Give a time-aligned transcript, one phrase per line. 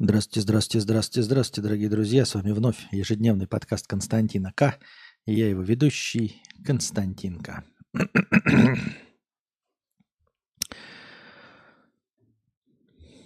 [0.00, 2.24] Здравствуйте, здравствуйте, здравствуйте, здравствуйте, дорогие друзья.
[2.24, 4.78] С вами вновь ежедневный подкаст Константина К.
[5.26, 7.64] И я его ведущий Константин К.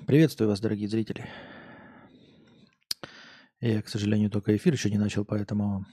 [0.06, 1.28] Приветствую вас, дорогие зрители.
[3.60, 5.84] Я, к сожалению, только эфир еще не начал, поэтому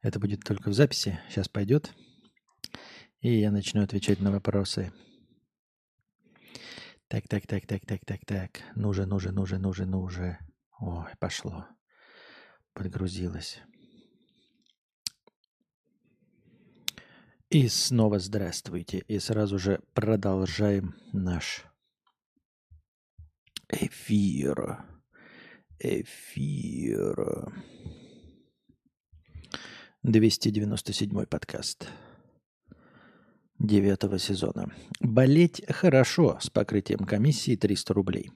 [0.00, 1.20] это будет только в записи.
[1.28, 1.92] Сейчас пойдет.
[3.20, 4.90] И я начну отвечать на вопросы.
[7.08, 8.50] Так, так, так, так, так, так, так.
[8.76, 10.38] Ну же, ну же, ну же, ну же, ну же.
[10.78, 11.66] Ой, пошло.
[12.74, 13.62] Подгрузилось.
[17.48, 18.98] И снова здравствуйте.
[18.98, 21.64] И сразу же продолжаем наш
[23.70, 24.84] эфир.
[25.78, 27.50] Эфир.
[30.02, 31.88] 297 подкаст
[33.58, 34.72] девятого сезона.
[35.00, 38.30] Болеть хорошо с покрытием комиссии 300 рублей.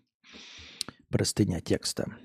[1.08, 2.16] Простыня текста.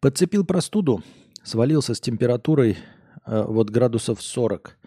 [0.00, 1.02] Подцепил простуду,
[1.42, 2.76] свалился с температурой
[3.26, 4.78] э, вот градусов 40.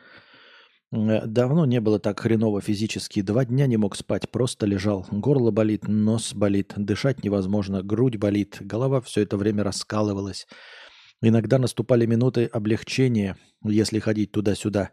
[0.92, 3.22] Э, давно не было так хреново физически.
[3.22, 5.06] Два дня не мог спать, просто лежал.
[5.12, 10.48] Горло болит, нос болит, дышать невозможно, грудь болит, голова все это время раскалывалась.
[11.22, 14.92] Иногда наступали минуты облегчения, если ходить туда-сюда.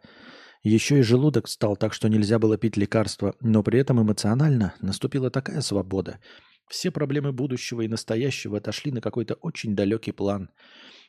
[0.63, 5.31] Еще и желудок стал так, что нельзя было пить лекарства, но при этом эмоционально наступила
[5.31, 6.21] такая свобода.
[6.69, 10.49] Все проблемы будущего и настоящего отошли на какой-то очень далекий план.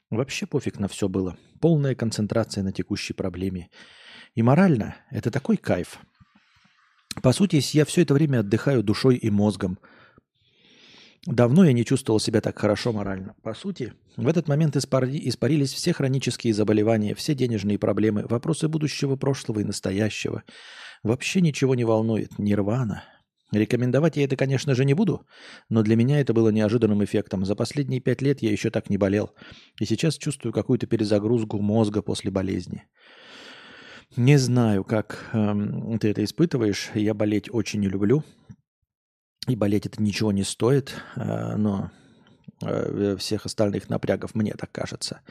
[0.09, 1.37] Вообще пофиг на все было.
[1.61, 3.69] Полная концентрация на текущей проблеме.
[4.35, 5.99] И морально это такой кайф.
[7.23, 9.79] По сути, я все это время отдыхаю душой и мозгом–
[11.25, 13.35] Давно я не чувствовал себя так хорошо морально.
[13.41, 19.15] По сути, в этот момент испари, испарились все хронические заболевания, все денежные проблемы, вопросы будущего,
[19.15, 20.43] прошлого и настоящего.
[21.01, 22.37] Вообще ничего не волнует.
[22.37, 23.03] Нирвана.
[23.51, 25.25] Рекомендовать я это, конечно же, не буду,
[25.69, 27.45] но для меня это было неожиданным эффектом.
[27.45, 29.31] За последние пять лет я еще так не болел.
[29.79, 32.83] И сейчас чувствую какую-то перезагрузку мозга после болезни.
[34.17, 36.89] Не знаю, как э, ты это испытываешь.
[36.93, 38.23] Я болеть очень не люблю.
[39.47, 41.91] И болеть это ничего не стоит, э, но
[42.61, 45.21] э, всех остальных напрягов, мне так кажется.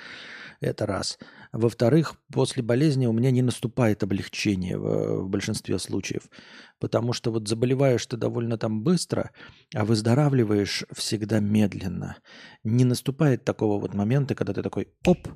[0.60, 1.18] Это раз.
[1.52, 6.28] Во-вторых, после болезни у меня не наступает облегчение в, в большинстве случаев,
[6.78, 9.30] потому что вот заболеваешь ты довольно там быстро,
[9.74, 12.16] а выздоравливаешь всегда медленно.
[12.62, 15.28] Не наступает такого вот момента, когда ты такой оп,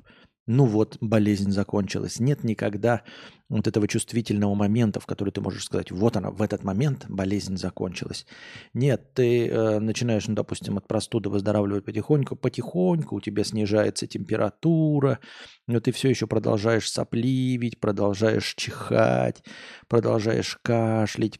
[0.49, 2.19] ну вот, болезнь закончилась.
[2.19, 3.03] Нет никогда
[3.49, 7.55] вот этого чувствительного момента, в который ты можешь сказать, вот она, в этот момент болезнь
[7.55, 8.25] закончилась.
[8.73, 15.19] Нет, ты э, начинаешь, ну, допустим, от простуды выздоравливать потихоньку, потихоньку у тебя снижается температура,
[15.67, 19.43] но ты все еще продолжаешь сопливить, продолжаешь чихать,
[19.87, 21.39] продолжаешь кашлять,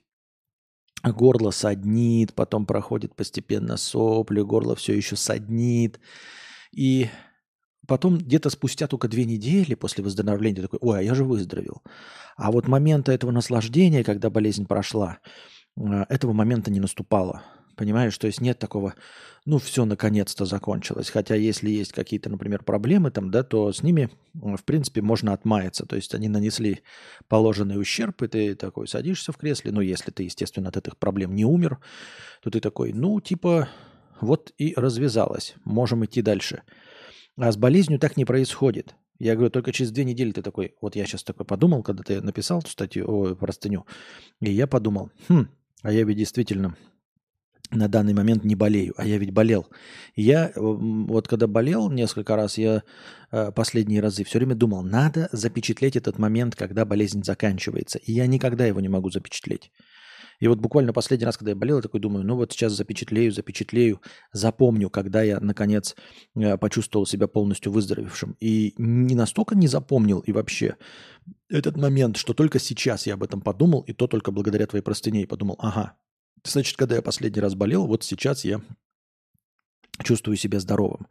[1.03, 5.99] горло саднит, потом проходит постепенно сопли, горло все еще саднит.
[6.71, 7.07] И
[7.89, 11.81] Потом где-то спустя только две недели после выздоровления такой, ой, а я же выздоровел.
[12.37, 15.17] А вот момента этого наслаждения, когда болезнь прошла,
[15.75, 17.41] э, этого момента не наступало.
[17.75, 18.93] Понимаешь, то есть нет такого,
[19.45, 21.09] ну все, наконец-то закончилось.
[21.09, 25.87] Хотя если есть какие-то, например, проблемы там, да, то с ними, в принципе, можно отмаяться.
[25.87, 26.81] То есть они нанесли
[27.27, 29.71] положенный ущерб, и ты такой садишься в кресле.
[29.71, 31.79] Ну, если ты, естественно, от этих проблем не умер,
[32.43, 33.67] то ты такой, ну, типа,
[34.21, 36.61] вот и развязалось, можем идти дальше.
[37.39, 38.95] А с болезнью так не происходит.
[39.17, 42.21] Я говорю, только через две недели ты такой, вот я сейчас такой подумал, когда ты
[42.21, 43.85] написал эту статью, о, простыню,
[44.41, 45.47] и я подумал, хм,
[45.81, 46.75] а я ведь действительно
[47.71, 49.67] на данный момент не болею, а я ведь болел.
[50.15, 52.83] Я вот когда болел несколько раз, я
[53.31, 57.99] э, последние разы все время думал, надо запечатлеть этот момент, когда болезнь заканчивается.
[57.99, 59.71] И я никогда его не могу запечатлеть.
[60.39, 63.31] И вот буквально последний раз, когда я болел, я такой думаю, ну вот сейчас запечатлею,
[63.31, 64.01] запечатлею,
[64.31, 65.95] запомню, когда я, наконец,
[66.35, 68.35] э, почувствовал себя полностью выздоровевшим.
[68.39, 70.77] И не настолько не запомнил и вообще
[71.49, 75.23] этот момент, что только сейчас я об этом подумал, и то только благодаря твоей простыне
[75.23, 75.97] и подумал, ага,
[76.43, 78.61] значит, когда я последний раз болел, вот сейчас я
[80.03, 81.07] чувствую себя здоровым.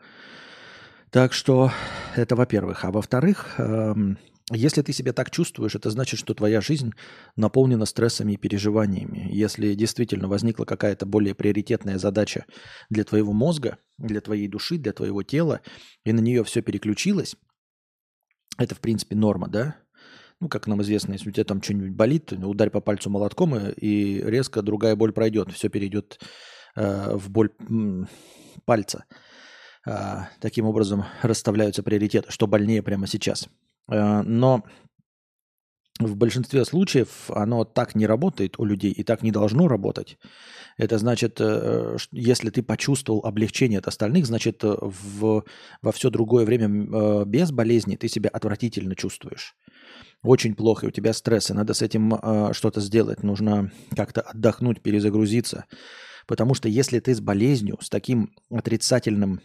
[1.10, 1.70] Так что
[2.16, 2.84] это во-первых.
[2.84, 4.18] А во-вторых, эм,
[4.50, 6.92] если ты себя так чувствуешь, это значит, что твоя жизнь
[7.36, 9.28] наполнена стрессами и переживаниями.
[9.30, 12.46] Если действительно возникла какая-то более приоритетная задача
[12.88, 15.60] для твоего мозга, для твоей души, для твоего тела,
[16.04, 17.36] и на нее все переключилось,
[18.56, 19.76] это, в принципе, норма, да?
[20.40, 24.20] Ну, как нам известно, если у тебя там что-нибудь болит, ударь по пальцу молотком, и
[24.22, 25.52] резко другая боль пройдет.
[25.52, 26.20] Все перейдет
[26.74, 27.50] э, в боль
[28.64, 29.04] пальца.
[29.86, 34.64] Э, таким образом расставляются приоритеты, что больнее прямо сейчас– Э, но
[35.98, 40.16] в большинстве случаев оно так не работает у людей и так не должно работать.
[40.76, 45.44] Это значит, э, если ты почувствовал облегчение от остальных, значит, э, в,
[45.82, 49.56] во все другое время э, без болезни ты себя отвратительно чувствуешь.
[50.22, 52.12] Очень плохо, у тебя стресс, и надо с этим
[52.52, 53.22] что-то сделать.
[53.22, 55.66] Нужно как-то отдохнуть, перезагрузиться.
[56.26, 59.40] Потому что если ты с болезнью, с таким отрицательным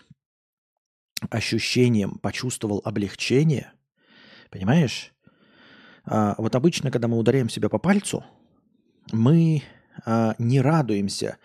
[1.29, 3.71] ощущением почувствовал облегчение,
[4.53, 5.13] понимаешь?
[6.05, 8.23] А, вот обычно, когда мы ударяем себя по пальцу,
[9.11, 9.63] мы
[10.05, 11.37] а, не радуемся,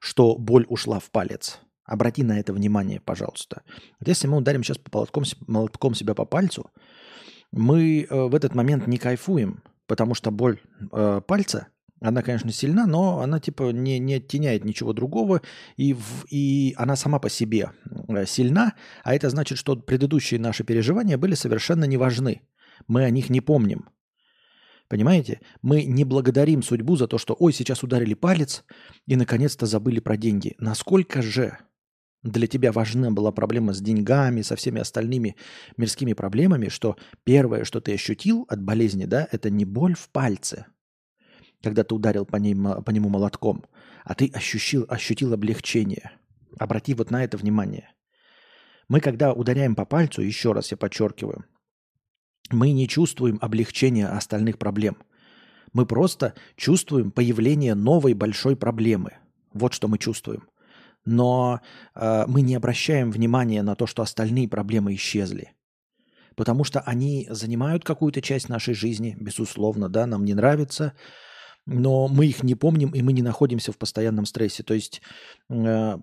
[0.00, 1.60] что боль ушла в палец.
[1.84, 3.62] Обрати на это внимание, пожалуйста.
[4.00, 6.70] Вот если мы ударим сейчас по молотком, молотком себя по пальцу,
[7.52, 10.58] мы э, в этот момент не кайфуем, потому что боль
[10.92, 11.68] э, пальца,
[12.00, 15.42] она, конечно, сильна, но она типа не, не оттеняет ничего другого,
[15.76, 17.70] и, в, и она сама по себе
[18.08, 18.74] э, сильна,
[19.04, 22.42] а это значит, что предыдущие наши переживания были совершенно не важны.
[22.86, 23.88] Мы о них не помним.
[24.88, 25.40] Понимаете?
[25.62, 28.64] Мы не благодарим судьбу за то, что ой, сейчас ударили палец
[29.06, 30.54] и наконец-то забыли про деньги.
[30.58, 31.58] Насколько же
[32.22, 35.36] для тебя важна была проблема с деньгами, со всеми остальными
[35.76, 40.66] мирскими проблемами, что первое, что ты ощутил от болезни, да, это не боль в пальце,
[41.62, 43.64] когда ты ударил по, ним, по нему молотком,
[44.04, 46.12] а ты ощутил, ощутил облегчение.
[46.58, 47.92] Обрати вот на это внимание.
[48.88, 51.44] Мы, когда ударяем по пальцу, еще раз я подчеркиваю,
[52.52, 54.96] мы не чувствуем облегчения остальных проблем.
[55.72, 59.12] Мы просто чувствуем появление новой большой проблемы.
[59.52, 60.48] Вот что мы чувствуем.
[61.04, 61.60] Но
[61.94, 65.52] э, мы не обращаем внимания на то, что остальные проблемы исчезли.
[66.34, 70.92] Потому что они занимают какую-то часть нашей жизни, безусловно, да, нам не нравится,
[71.64, 74.62] но мы их не помним, и мы не находимся в постоянном стрессе.
[74.62, 75.00] То есть
[75.48, 75.96] э,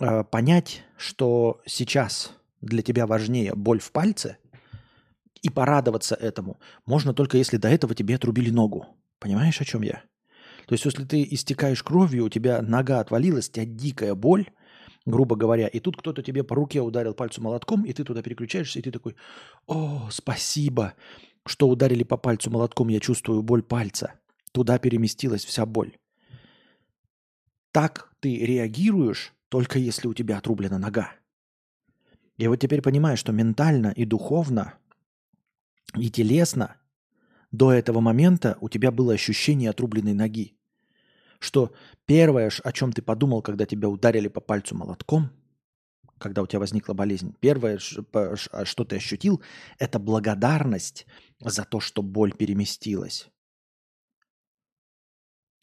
[0.00, 4.38] э, понять, что сейчас для тебя важнее боль в пальце–
[5.42, 8.86] и порадоваться этому можно только если до этого тебе отрубили ногу.
[9.18, 10.02] Понимаешь, о чем я?
[10.66, 14.46] То есть, если ты истекаешь кровью, у тебя нога отвалилась, у тебя дикая боль,
[15.04, 18.78] грубо говоря, и тут кто-то тебе по руке ударил пальцем молотком, и ты туда переключаешься,
[18.78, 19.16] и ты такой,
[19.66, 20.94] о, спасибо,
[21.46, 24.14] что ударили по пальцу молотком, я чувствую боль пальца.
[24.52, 25.96] Туда переместилась вся боль.
[27.72, 31.12] Так ты реагируешь, только если у тебя отрублена нога.
[32.36, 34.74] И вот теперь понимаешь, что ментально и духовно
[35.96, 36.76] и телесно
[37.52, 40.56] до этого момента у тебя было ощущение отрубленной ноги.
[41.38, 41.72] Что
[42.06, 45.30] первое, о чем ты подумал, когда тебя ударили по пальцу молотком,
[46.18, 47.80] когда у тебя возникла болезнь, первое,
[48.12, 49.42] а, что ты ощутил,
[49.78, 51.06] это благодарность
[51.40, 53.30] за то, что боль переместилась.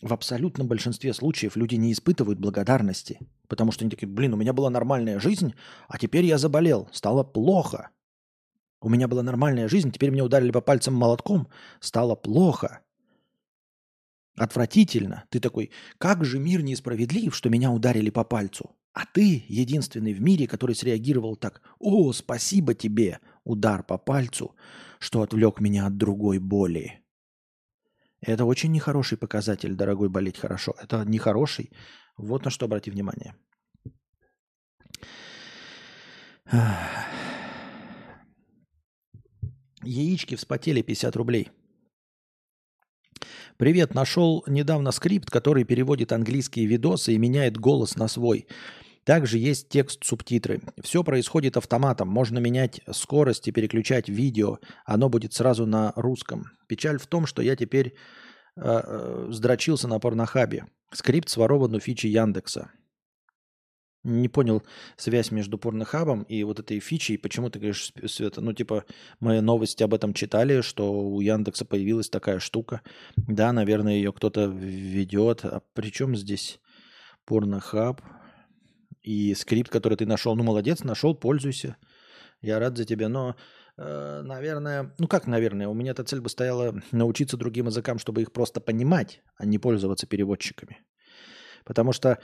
[0.01, 4.53] В абсолютном большинстве случаев люди не испытывают благодарности, потому что они такие, блин, у меня
[4.53, 5.53] была нормальная жизнь,
[5.87, 7.89] а теперь я заболел, стало плохо.
[8.79, 11.47] У меня была нормальная жизнь, теперь меня ударили по пальцам молотком,
[11.79, 12.81] стало плохо.
[14.35, 15.25] Отвратительно.
[15.29, 18.75] Ты такой, как же мир несправедлив, что меня ударили по пальцу.
[18.93, 21.61] А ты единственный в мире, который среагировал так.
[21.79, 24.55] О, спасибо тебе, удар по пальцу,
[24.99, 27.01] что отвлек меня от другой боли.
[28.21, 30.75] Это очень нехороший показатель, дорогой, болеть хорошо.
[30.81, 31.71] Это нехороший.
[32.17, 33.35] Вот на что обрати внимание.
[39.83, 41.49] Яички вспотели 50 рублей.
[43.57, 48.47] Привет, нашел недавно скрипт, который переводит английские видосы и меняет голос на свой.
[49.03, 50.61] Также есть текст, субтитры.
[50.83, 52.09] Все происходит автоматом.
[52.09, 54.59] Можно менять скорость и переключать видео.
[54.85, 56.51] Оно будет сразу на русском.
[56.67, 57.95] Печаль в том, что я теперь
[58.55, 60.65] э, э, сдрочился на порнохабе.
[60.91, 62.69] Скрипт сворован у фичи Яндекса
[64.07, 64.63] не понял
[64.95, 67.17] связь между порнохабом и вот этой фичей.
[67.17, 68.41] Почему ты говоришь, Света?
[68.41, 68.85] Ну, типа,
[69.19, 72.81] мы новости об этом читали, что у Яндекса появилась такая штука.
[73.15, 75.43] Да, наверное, ее кто-то ведет.
[75.45, 76.59] А при чем здесь
[77.25, 78.01] порнохаб
[79.01, 80.35] и скрипт, который ты нашел?
[80.35, 81.75] Ну, молодец, нашел, пользуйся.
[82.41, 83.35] Я рад за тебя, но,
[83.77, 88.21] э, наверное, ну как, наверное, у меня эта цель бы стояла научиться другим языкам, чтобы
[88.21, 90.77] их просто понимать, а не пользоваться переводчиками.
[91.67, 92.19] Потому что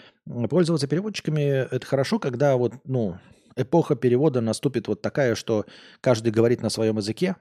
[0.49, 3.19] пользоваться переводчиками– это хорошо, когда вот, ну,
[3.57, 5.65] эпоха перевода наступит вот такая, что
[5.99, 7.35] каждый говорит на своем языке,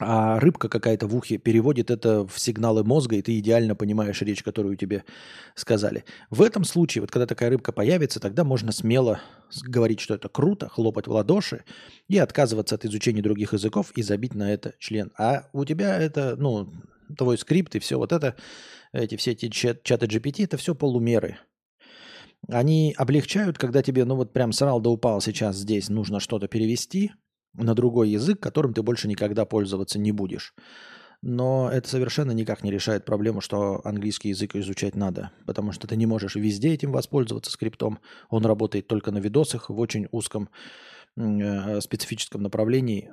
[0.00, 4.42] а рыбка какая-то в ухе переводит это в сигналы мозга, и ты идеально понимаешь речь,
[4.42, 5.04] которую тебе
[5.54, 6.04] сказали.
[6.30, 9.20] В этом случае, вот когда такая рыбка появится, тогда можно смело
[9.62, 11.62] говорить, что это круто, хлопать в ладоши
[12.08, 15.12] и отказываться от изучения других языков и забить на это член.
[15.16, 16.68] А у тебя это, ну,
[17.16, 18.34] твой скрипт и все вот это,
[18.94, 21.38] эти все эти чат, чаты GPT, это все полумеры.
[22.48, 27.12] Они облегчают, когда тебе, ну вот прям срал да упал сейчас здесь, нужно что-то перевести
[27.54, 30.54] на другой язык, которым ты больше никогда пользоваться не будешь.
[31.22, 35.96] Но это совершенно никак не решает проблему, что английский язык изучать надо, потому что ты
[35.96, 37.98] не можешь везде этим воспользоваться скриптом.
[38.28, 40.50] Он работает только на видосах в очень узком
[41.16, 43.10] э, специфическом направлении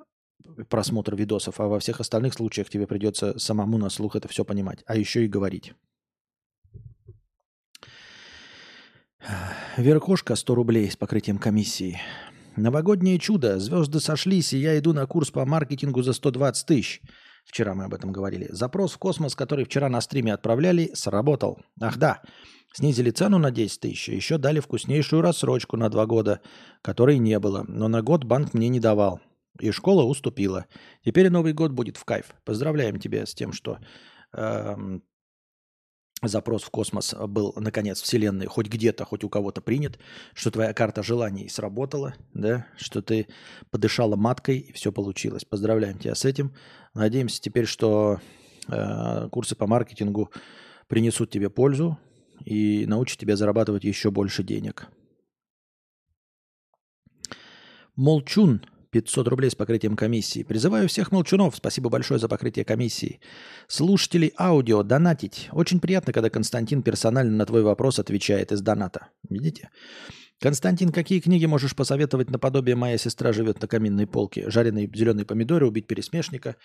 [0.70, 4.84] просмотра видосов, а во всех остальных случаях тебе придется самому на слух это все понимать,
[4.86, 5.74] а еще и говорить.
[9.78, 12.00] Верхошка 100 рублей с покрытием комиссии.
[12.58, 13.60] Новогоднее чудо.
[13.60, 17.02] Звезды сошлись, и я иду на курс по маркетингу за 120 тысяч.
[17.46, 18.48] Вчера мы об этом говорили.
[18.50, 21.60] Запрос в космос, который вчера на стриме отправляли, сработал.
[21.80, 22.22] Ах да,
[22.74, 26.42] снизили цену на 10 тысяч, еще дали вкуснейшую рассрочку на 2 года,
[26.82, 27.64] которой не было.
[27.68, 29.22] Но на год банк мне не давал.
[29.60, 30.66] И школа уступила.
[31.04, 32.34] Теперь Новый год будет в кайф.
[32.46, 33.80] Поздравляем тебя с тем, что
[34.34, 34.76] э,
[36.22, 40.00] запрос в космос был, наконец, Вселенной хоть где-то, хоть у кого-то принят,
[40.34, 43.28] что твоя карта желаний сработала, да, что ты
[43.72, 45.46] подышала маткой и все получилось.
[45.46, 46.54] Поздравляем тебя с этим.
[46.94, 48.20] Надеемся теперь, что
[48.68, 50.32] э, курсы по маркетингу
[50.88, 51.98] принесут тебе пользу
[52.46, 54.88] и научат тебя зарабатывать еще больше денег.
[57.96, 58.62] Молчун
[58.92, 60.44] 500 рублей с покрытием комиссии.
[60.44, 63.20] Призываю всех молчунов, спасибо большое за покрытие комиссии.
[63.68, 65.50] Слушателей аудио, донатить.
[65.52, 69.08] Очень приятно, когда Константин персонально на твой вопрос отвечает из доната.
[69.30, 69.70] Видите?
[70.40, 75.68] Константин, какие книги можешь посоветовать наподобие «Моя сестра живет на каминной полке», «Жареные зеленые помидоры»,
[75.68, 76.56] «Убить пересмешника»?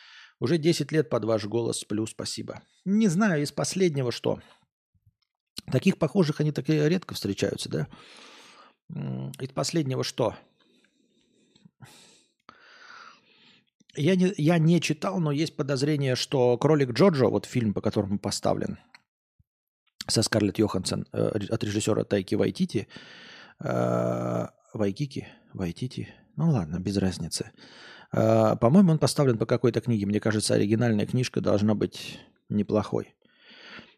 [0.40, 2.62] Уже 10 лет под ваш голос сплю, спасибо.
[2.86, 4.40] Не знаю, из последнего что.
[5.70, 7.88] Таких похожих они так редко встречаются, да?
[9.40, 10.36] Из последнего что?
[13.96, 18.18] Я не, я не читал, но есть подозрение, что «Кролик Джорджо», вот фильм, по которому
[18.18, 18.78] поставлен,
[20.06, 22.88] со Скарлетт Йоханссон э, от режиссера Тайки Вайтити,
[23.60, 27.52] э, Вайкики, Вайтити, ну ладно, без разницы.
[28.12, 30.06] Э, по-моему, он поставлен по какой-то книге.
[30.06, 33.14] Мне кажется, оригинальная книжка должна быть неплохой.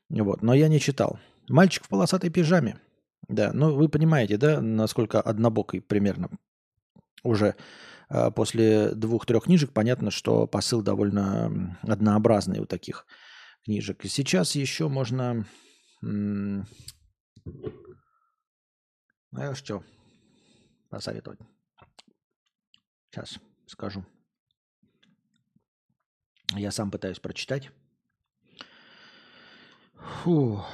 [0.09, 1.19] Вот, но я не читал.
[1.49, 2.79] «Мальчик в полосатой пижаме».
[3.29, 6.31] Да, ну вы понимаете, да, насколько однобокий примерно
[7.23, 7.57] уже
[8.35, 13.07] после двух-трех книжек понятно, что посыл довольно однообразный у таких
[13.65, 14.03] книжек.
[14.05, 15.47] Сейчас еще можно...
[16.01, 16.65] Ну,
[19.55, 19.85] что
[20.89, 21.39] посоветовать?
[23.11, 24.05] Сейчас скажу.
[26.55, 27.71] Я сам пытаюсь прочитать.
[30.23, 30.65] Фу.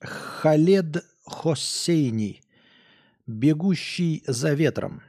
[0.00, 2.42] Халед Хосейни.
[3.26, 5.02] Бегущий за ветром.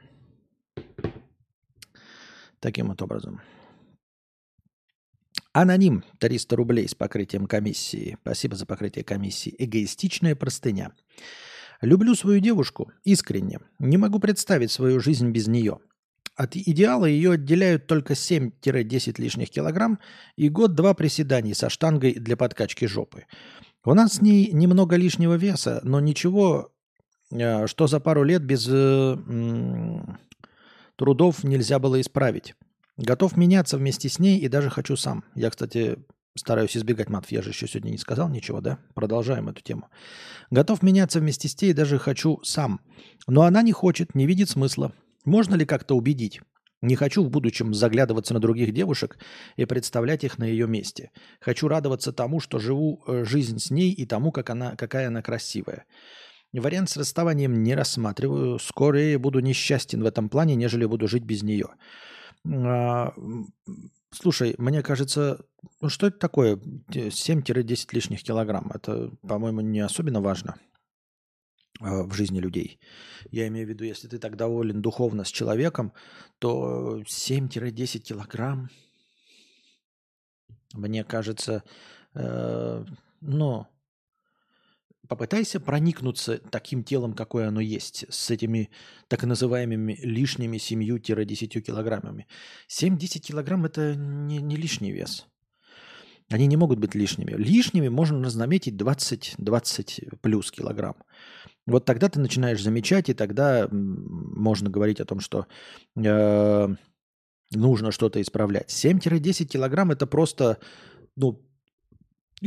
[2.64, 3.42] Таким вот образом.
[5.52, 8.16] Аноним 300 рублей с покрытием комиссии.
[8.22, 9.54] Спасибо за покрытие комиссии.
[9.58, 10.94] Эгоистичная простыня.
[11.82, 13.60] Люблю свою девушку искренне.
[13.78, 15.80] Не могу представить свою жизнь без нее.
[16.36, 19.98] От идеала ее отделяют только 7-10 лишних килограмм
[20.36, 23.26] и год-два приседаний со штангой для подкачки жопы.
[23.84, 26.72] У нас с ней немного лишнего веса, но ничего,
[27.30, 29.16] э, что за пару лет без э,
[30.96, 32.54] Трудов нельзя было исправить.
[32.96, 35.24] Готов меняться вместе с ней и даже хочу сам.
[35.34, 35.98] Я, кстати,
[36.36, 37.32] стараюсь избегать матов.
[37.32, 38.78] Я же еще сегодня не сказал ничего, да?
[38.94, 39.88] Продолжаем эту тему.
[40.50, 42.80] Готов меняться вместе с ней и даже хочу сам.
[43.26, 44.92] Но она не хочет, не видит смысла.
[45.24, 46.40] Можно ли как-то убедить?
[46.82, 49.18] Не хочу в будущем заглядываться на других девушек
[49.56, 51.10] и представлять их на ее месте.
[51.40, 55.22] Хочу радоваться тому, что живу э, жизнь с ней и тому, как она, какая она
[55.22, 55.86] красивая.
[56.60, 58.58] Вариант с расставанием не рассматриваю.
[58.58, 61.68] Скорее буду несчастен в этом плане, нежели буду жить без нее.
[62.46, 63.12] А,
[64.10, 65.44] слушай, мне кажется,
[65.80, 68.70] ну что это такое 7-10 лишних килограмм?
[68.72, 70.56] Это, по-моему, не особенно важно
[71.80, 72.78] а, в жизни людей.
[73.30, 75.92] Я имею в виду, если ты так доволен духовно с человеком,
[76.38, 78.70] то 7-10 килограмм,
[80.72, 81.62] мне кажется,
[82.14, 82.84] э,
[83.20, 83.66] ну,
[85.08, 88.70] попытайся проникнуться таким телом, какое оно есть, с этими
[89.08, 92.26] так называемыми лишними 7-10 килограммами.
[92.68, 95.26] 7-10 килограмм– это не, не лишний вес.
[96.30, 97.32] Они не могут быть лишними.
[97.32, 100.96] Лишними можно наметить 20-20 плюс килограмм.
[101.66, 105.46] Вот тогда ты начинаешь замечать, и тогда можно говорить о том, что
[105.96, 106.68] э,
[107.50, 108.70] нужно что-то исправлять.
[108.70, 110.58] 7-10 килограмм– это просто
[111.16, 111.42] ну,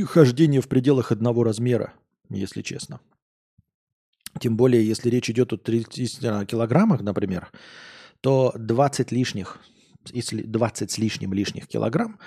[0.05, 1.93] хождение в пределах одного размера
[2.29, 2.99] если честно.
[4.39, 7.51] Тем более, если речь идет о 30 килограммах, например,
[8.21, 9.59] то 20 лишних,
[10.11, 12.19] если 20 с лишним лишних килограмм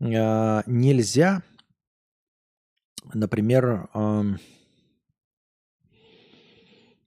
[0.00, 1.42] э, нельзя,
[3.12, 4.22] например, э,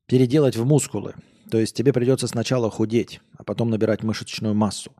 [0.08, 1.16] переделать в мускулы.
[1.50, 4.92] То есть тебе придется сначала худеть, а потом набирать мышечную массу.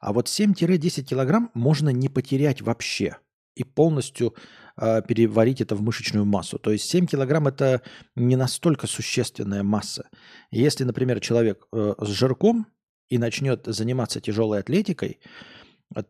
[0.00, 3.18] А вот 7-10 килограмм можно не потерять вообще
[3.60, 4.34] и полностью
[4.76, 6.58] э, переварить это в мышечную массу.
[6.58, 7.82] То есть 7 килограмм это
[8.16, 10.08] не настолько существенная масса.
[10.50, 12.66] Если, например, человек э, с жирком
[13.10, 15.20] и начнет заниматься тяжелой атлетикой,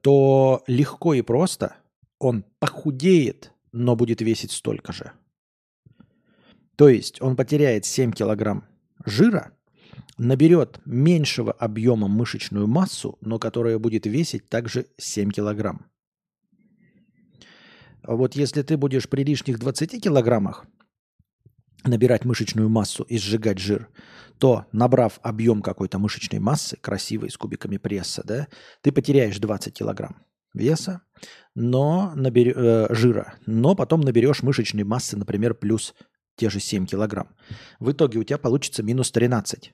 [0.02, 1.74] то легко и просто
[2.18, 5.12] он похудеет, но будет весить столько же.
[6.76, 8.64] То есть он потеряет 7 килограмм
[9.04, 9.52] жира,
[10.18, 15.89] наберет меньшего объема мышечную массу, но которая будет весить также 7 килограмм.
[18.02, 20.66] Вот если ты будешь при лишних 20 килограммах
[21.84, 23.88] набирать мышечную массу и сжигать жир,
[24.38, 28.48] то, набрав объем какой-то мышечной массы, красивой, с кубиками пресса, да,
[28.80, 31.02] ты потеряешь 20 килограмм веса,
[31.54, 32.56] но набер...
[32.56, 35.94] э, жира, но потом наберешь мышечной массы, например, плюс
[36.36, 37.28] те же 7 килограмм.
[37.78, 39.72] В итоге у тебя получится минус 13.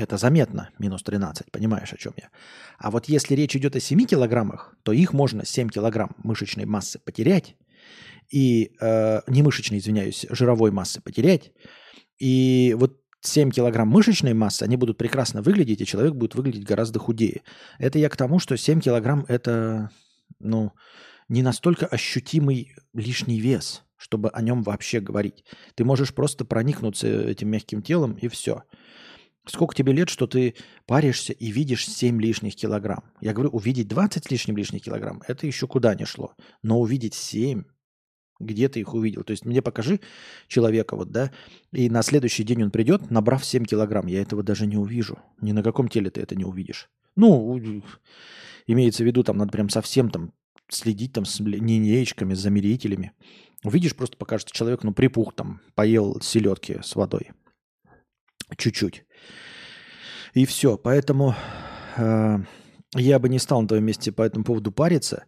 [0.00, 2.30] Это заметно, минус 13, понимаешь, о чем я.
[2.78, 6.98] А вот если речь идет о 7 килограммах, то их можно 7 килограмм мышечной массы
[6.98, 7.54] потерять,
[8.30, 11.52] и э, не мышечной, извиняюсь, жировой массы потерять,
[12.18, 16.98] и вот 7 килограмм мышечной массы, они будут прекрасно выглядеть, и человек будет выглядеть гораздо
[16.98, 17.42] худее.
[17.78, 19.90] Это я к тому, что 7 килограмм– это
[20.38, 20.72] ну,
[21.28, 25.44] не настолько ощутимый лишний вес, чтобы о нем вообще говорить.
[25.74, 28.62] Ты можешь просто проникнуться этим мягким телом, и все–
[29.50, 30.54] Сколько тебе лет, что ты
[30.86, 33.02] паришься и видишь 7 лишних килограмм?
[33.20, 36.36] Я говорю, увидеть 20 с лишним лишних килограмм, это еще куда не шло.
[36.62, 37.64] Но увидеть 7,
[38.38, 39.24] где ты их увидел?
[39.24, 39.98] То есть мне покажи
[40.46, 41.32] человека, вот, да,
[41.72, 44.06] и на следующий день он придет, набрав 7 килограмм.
[44.06, 45.18] Я этого даже не увижу.
[45.40, 46.88] Ни на каком теле ты это не увидишь.
[47.16, 47.60] Ну,
[48.68, 50.32] имеется в виду, там надо прям совсем там
[50.68, 53.10] следить там с линеечками, с замерителями.
[53.64, 57.32] Увидишь, просто покажется человек, ну, припух там, поел селедки с водой.
[58.56, 59.04] Чуть-чуть.
[60.34, 60.76] И все.
[60.76, 61.34] Поэтому
[61.96, 62.38] э,
[62.94, 65.24] я бы не стал на твоем месте по этому поводу париться.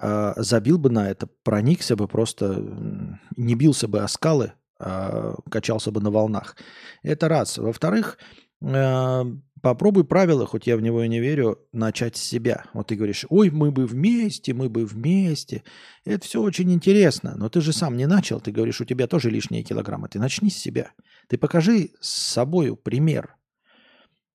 [0.00, 2.62] Э, забил бы на это, проникся бы просто,
[3.36, 6.56] не бился бы о скалы, э, качался бы на волнах.
[7.02, 7.58] Это раз.
[7.58, 8.18] Во-вторых,
[8.62, 9.24] э,
[9.62, 12.64] попробуй правила, хоть я в него и не верю, начать с себя.
[12.74, 15.62] Вот ты говоришь, ой, мы бы вместе, мы бы вместе.
[16.04, 18.40] Это все очень интересно, но ты же сам не начал.
[18.40, 20.08] Ты говоришь, у тебя тоже лишние килограммы.
[20.08, 20.92] Ты начни с себя.
[21.32, 23.36] Ты покажи с собой пример.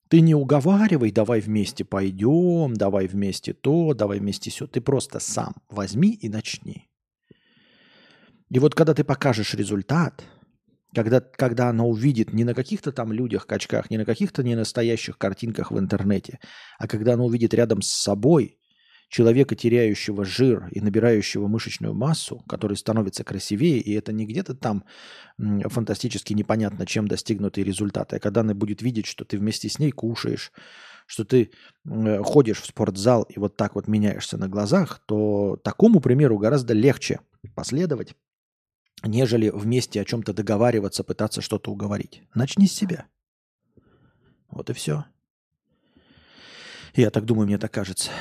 [0.09, 4.65] Ты не уговаривай, давай вместе пойдем, давай вместе то, давай вместе все.
[4.65, 6.89] Ты просто сам возьми и начни.
[8.49, 10.23] И вот когда ты покажешь результат,
[10.95, 15.69] когда, когда она увидит не на каких-то там людях, качках, не на каких-то ненастоящих картинках
[15.69, 16.39] в интернете,
[16.79, 18.56] а когда она увидит рядом с собой
[19.09, 24.83] человека, теряющего жир и набирающего мышечную массу, который становится красивее, и это не где-то там
[25.37, 29.91] фантастически непонятно, чем достигнутые результаты, а когда она будет видеть, что ты вместе с ней
[29.91, 30.51] кушаешь,
[31.05, 31.51] что ты
[31.85, 36.73] э, ходишь в спортзал и вот так вот меняешься на глазах, то такому примеру гораздо
[36.73, 37.21] легче
[37.55, 38.13] последовать,
[39.03, 42.23] нежели вместе о чем-то договариваться, пытаться что-то уговорить.
[42.35, 43.05] Начни с себя.
[44.49, 45.05] Вот и все.
[46.93, 48.11] Я так думаю, мне так кажется.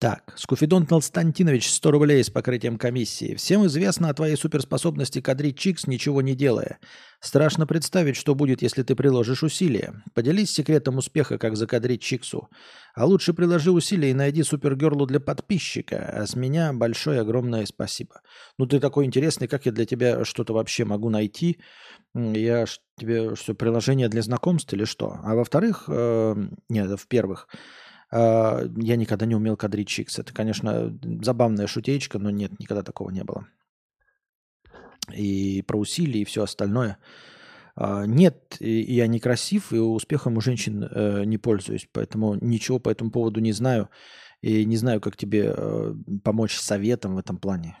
[0.00, 3.34] Так, Скуфидон Константинович, 100 рублей с покрытием комиссии.
[3.34, 6.78] Всем известно о твоей суперспособности кадрить чикс, ничего не делая.
[7.18, 10.04] Страшно представить, что будет, если ты приложишь усилия.
[10.14, 12.48] Поделись секретом успеха, как закадрить чиксу.
[12.94, 16.12] А лучше приложи усилия и найди супергерлу для подписчика.
[16.14, 18.20] А с меня большое огромное спасибо.
[18.56, 21.58] Ну ты такой интересный, как я для тебя что-то вообще могу найти?
[22.14, 25.18] Я тебе что, приложение для знакомств или что?
[25.24, 26.36] А во-вторых, э,
[26.68, 27.56] нет, в-первых, а,
[28.10, 30.18] я никогда не умел кадрить чикс.
[30.18, 33.46] Это, конечно, забавная шутеечка, но нет, никогда такого не было.
[35.12, 36.98] И про усилия, и все остальное.
[37.80, 42.90] А, нет, я не красив, и успехом у женщин э, не пользуюсь, поэтому ничего по
[42.90, 43.88] этому поводу не знаю.
[44.40, 45.94] И не знаю, как тебе э,
[46.24, 47.76] помочь советом в этом плане.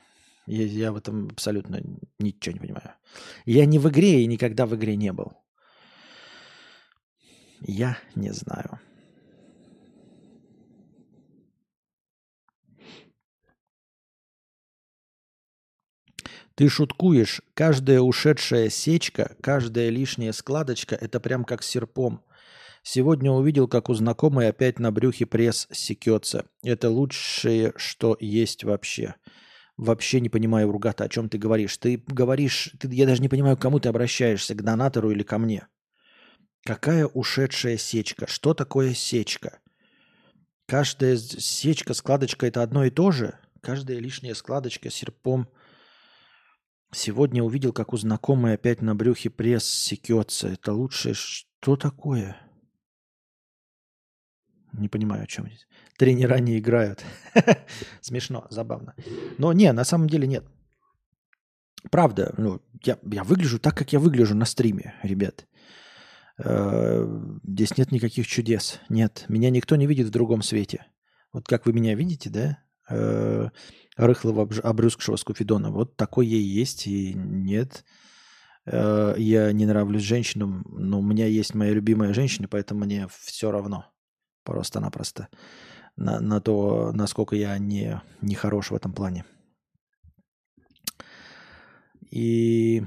[0.46, 1.80] Я, я в этом абсолютно
[2.18, 2.94] ничего не понимаю.
[3.44, 5.32] Я не в игре и никогда в игре не был.
[7.60, 8.80] Я не знаю.
[16.58, 22.24] Ты шуткуешь, каждая ушедшая сечка, каждая лишняя складочка– это прям как серпом.
[22.82, 26.46] Сегодня увидел, как у знакомой опять на брюхе пресс секется.
[26.64, 29.14] Это лучшее, что есть вообще.
[29.76, 31.76] Вообще не понимаю, Ругата, о чем ты говоришь.
[31.76, 35.38] Ты говоришь, ты, я даже не понимаю, к кому ты обращаешься, к донатору или ко
[35.38, 35.68] мне.
[36.64, 38.26] Какая ушедшая сечка?
[38.26, 39.60] Что такое сечка?
[40.66, 43.38] Каждая сечка, складочка– это одно и то же?
[43.60, 45.48] Каждая лишняя складочка серпом–
[46.90, 50.48] Сегодня увидел, как у знакомой опять на брюхе пресс секется.
[50.48, 51.14] Это лучшее.
[51.14, 52.36] Что такое?
[54.72, 55.66] Не понимаю, о чем здесь.
[55.98, 57.04] Тренера не играют.
[58.00, 58.94] Смешно, забавно.
[59.38, 60.44] Но не, на самом деле нет.
[61.90, 65.46] Правда, ну, я, я выгляжу так, как я выгляжу на стриме, ребят.
[66.38, 67.06] Э,
[67.44, 68.80] здесь нет никаких чудес.
[68.88, 70.86] Нет, меня никто не видит в другом свете.
[71.32, 72.58] Вот как вы меня видите, да?
[72.88, 73.48] Э,
[73.96, 75.70] рыхлого обрюзгшего скуфидона.
[75.70, 77.84] Вот такой и есть, и нет.
[78.64, 83.50] Э, я не нравлюсь женщинам, но у меня есть моя любимая женщина, поэтому мне все
[83.50, 83.86] равно.
[84.44, 85.28] Просто-напросто.
[85.96, 89.24] На, на то, насколько я не, не хорош в этом плане.
[92.10, 92.84] И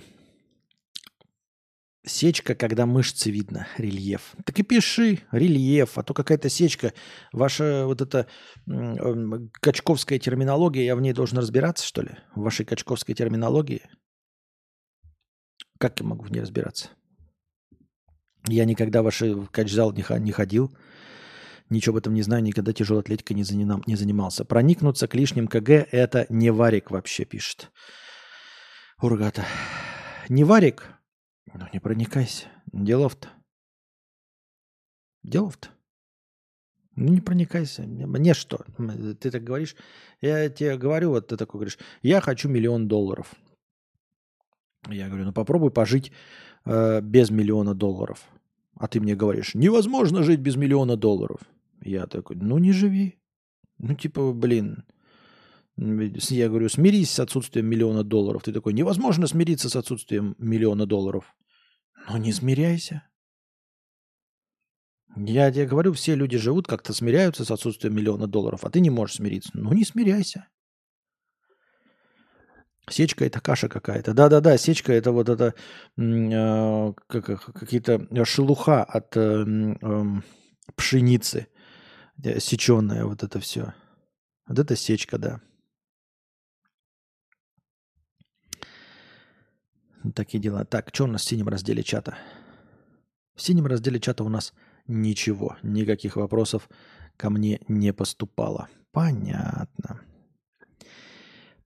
[2.05, 4.33] сечка, когда мышцы видно, рельеф.
[4.45, 6.93] Так и пиши рельеф, а то какая-то сечка.
[7.31, 8.27] Ваша вот эта
[9.59, 12.11] качковская терминология, я в ней должен разбираться, что ли?
[12.35, 13.83] В вашей качковской терминологии?
[15.77, 16.89] Как я могу в ней разбираться?
[18.47, 20.75] Я никогда в ваш качзал не, не ходил.
[21.69, 24.43] Ничего об этом не знаю, никогда тяжелой атлетикой не, заним, не занимался.
[24.43, 27.71] Проникнуться к лишним КГ– это не варик вообще, пишет.
[29.01, 29.45] Ургата.
[30.27, 31.00] Не варик?
[31.53, 32.47] Ну, не проникайся.
[32.71, 33.29] Делов-то.
[35.23, 35.69] Делов-то.
[36.95, 37.83] Ну, не проникайся.
[37.83, 38.65] Мне что?
[39.19, 39.75] Ты так говоришь.
[40.21, 43.33] Я тебе говорю, вот ты такой говоришь, я хочу миллион долларов.
[44.89, 46.11] Я говорю, ну попробуй пожить
[46.65, 48.27] э, без миллиона долларов.
[48.75, 51.41] А ты мне говоришь, невозможно жить без миллиона долларов.
[51.81, 53.19] Я такой, ну не живи.
[53.77, 54.83] Ну типа, блин,
[55.77, 58.43] я говорю, смирись с отсутствием миллиона долларов.
[58.43, 61.35] Ты такой, невозможно смириться с отсутствием миллиона долларов.
[62.07, 63.03] Ну не смиряйся.
[65.15, 68.89] Я тебе говорю, все люди живут, как-то смиряются с отсутствием миллиона долларов, а ты не
[68.89, 69.51] можешь смириться.
[69.53, 70.47] Ну не смиряйся.
[72.89, 74.13] Сечка это каша какая-то.
[74.13, 75.53] Да-да-да, сечка это вот это
[75.97, 79.45] э, как, какие-то шелуха от э,
[79.81, 80.03] э,
[80.75, 81.47] пшеницы,
[82.39, 83.73] сеченая вот это все.
[84.47, 85.41] Вот это сечка, да.
[90.15, 90.65] Такие дела.
[90.65, 92.17] Так, что у нас в синем разделе чата?
[93.35, 94.53] В синем разделе чата у нас
[94.87, 96.69] ничего, никаких вопросов
[97.17, 98.67] ко мне не поступало.
[98.91, 100.01] Понятно.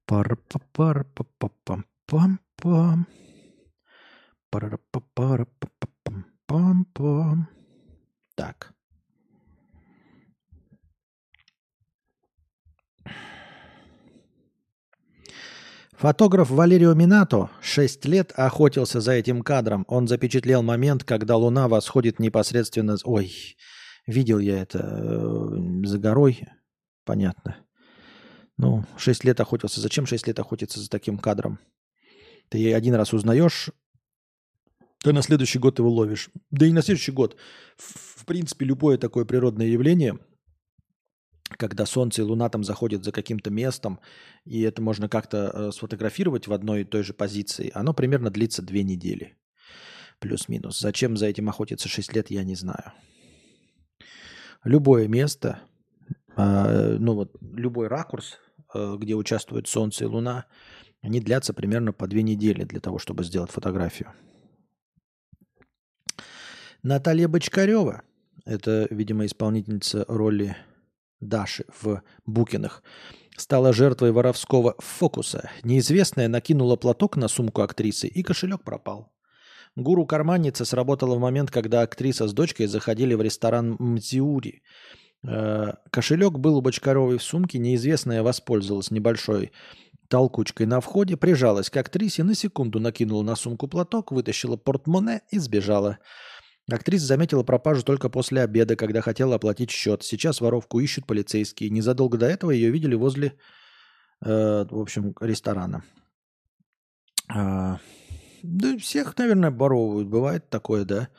[0.06, 3.08] пар па пар па па пам пам пам
[4.52, 7.48] пар па пар па па пам пам пам
[8.36, 8.75] Так.
[15.98, 19.86] Фотограф Валерио Минато 6 лет охотился за этим кадром.
[19.88, 22.98] Он запечатлел момент, когда Луна восходит непосредственно...
[23.06, 23.32] Ой,
[24.06, 26.48] видел я это э, за горой.
[27.06, 27.58] Понятно.
[28.58, 29.80] Ну, 6 лет охотился.
[29.80, 31.60] Зачем 6 лет охотиться за таким кадром?
[32.50, 33.70] Ты один раз узнаешь,
[35.02, 36.30] ты на следующий год его ловишь.
[36.52, 37.38] Да и на следующий год.
[37.78, 40.20] В, в принципе, любое такое природное явление–
[41.50, 44.00] когда Солнце и Луна там заходят за каким-то местом,
[44.46, 48.62] и это можно как-то э, сфотографировать в одной и той же позиции, оно примерно длится
[48.62, 49.38] две недели.
[50.20, 50.80] Плюс-минус.
[50.80, 52.94] Зачем за этим охотиться 6 лет, я не знаю.
[54.64, 55.60] Любое место,
[56.36, 58.40] э, ну вот любой ракурс,
[58.74, 60.46] э, где участвуют Солнце и Луна,
[61.02, 64.12] они длятся примерно по две недели для того, чтобы сделать фотографию.
[66.82, 68.02] Наталья Бочкарева,
[68.46, 70.56] это, видимо, исполнительница роли
[71.20, 72.84] Даши в Букинах,
[73.38, 75.50] стала жертвой воровского фокуса.
[75.64, 79.12] Неизвестная накинула платок на сумку актрисы, и кошелек пропал.
[79.76, 84.62] Гуру-карманница сработала в момент, когда актриса с дочкой заходили в ресторан Мтиури.
[85.28, 89.52] Э, кошелек был у Бочкаровой в сумке, неизвестная воспользовалась небольшой
[90.08, 95.40] толкучкой на входе, прижалась к актрисе, на секунду накинула на сумку платок, вытащила портмоне и
[95.40, 95.98] сбежала.
[96.72, 100.04] Актриса заметила пропажу только после обеда, когда хотела оплатить счет.
[100.04, 101.70] Сейчас воровку ищут полицейские.
[101.70, 103.38] Незадолго до этого ее видели возле,
[104.26, 105.84] э, в общем, ресторана.
[107.30, 107.80] А,
[108.42, 110.08] да всех, наверное, боровывают.
[110.08, 111.10] Бывает такое, да.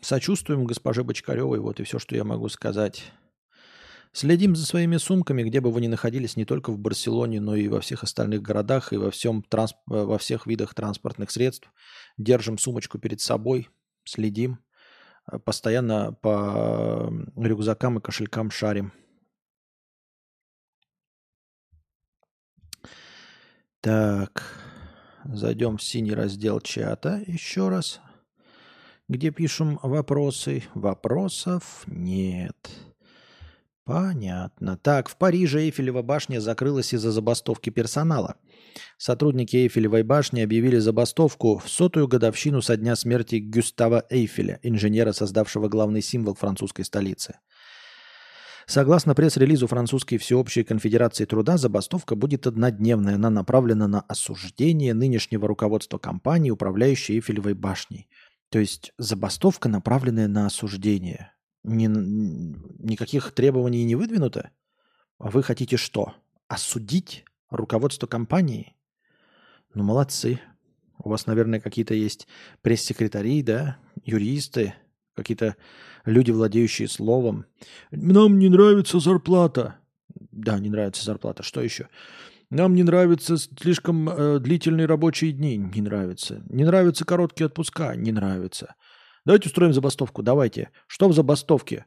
[0.00, 1.60] Сочувствуем госпоже Бочкаревой.
[1.60, 3.12] Вот и все, что я могу сказать.
[4.12, 7.66] Следим за своими сумками, где бы вы ни находились, не только в Барселоне, но и
[7.66, 9.74] во всех остальных городах и во, всем транс...
[9.86, 11.68] во всех видах транспортных средств.
[12.16, 13.68] Держим сумочку перед собой,
[14.04, 14.58] следим,
[15.30, 18.92] э, постоянно по рюкзакам и кошелькам шарим.
[23.80, 24.42] Так,
[25.24, 28.00] зайдем в синий раздел чата еще раз,
[29.08, 30.64] где пишем вопросы.
[30.74, 32.56] Вопросов нет.
[33.84, 34.78] Понятно.
[34.78, 38.36] Так, в Париже Эйфелева башня закрылась из-за забастовки персонала.
[38.96, 45.68] Сотрудники Эйфелевой башни объявили забастовку в сотую годовщину со дня смерти Гюстава Эйфеля, инженера, создавшего
[45.68, 47.38] главный символ французской столицы.
[48.66, 53.16] Согласно пресс-релизу Французской всеобщей конфедерации труда, забастовка будет однодневная.
[53.16, 58.08] Она направлена на осуждение нынешнего руководства компании, управляющей Эйфелевой башней.
[58.48, 61.33] То есть забастовка, направленная на осуждение.
[61.64, 64.50] Ни, никаких требований не выдвинуто?
[65.18, 66.14] А вы хотите что?
[66.46, 68.76] Осудить руководство компании?
[69.74, 70.40] Ну, молодцы.
[70.98, 72.28] У вас, наверное, какие-то есть
[72.62, 74.74] пресс-секретари, да, юристы,
[75.14, 75.56] какие-то
[76.04, 77.46] люди, владеющие словом.
[77.90, 79.76] Нам не нравится зарплата.
[80.30, 81.42] Да, не нравится зарплата.
[81.42, 81.88] Что еще?
[82.50, 85.56] Нам не нравятся слишком э, длительные рабочие дни.
[85.56, 86.42] Не нравится.
[86.48, 87.96] Не нравятся короткие отпуска.
[87.96, 88.74] Не нравится.
[89.24, 90.22] Давайте устроим забастовку.
[90.22, 90.70] Давайте.
[90.86, 91.86] Что в забастовке?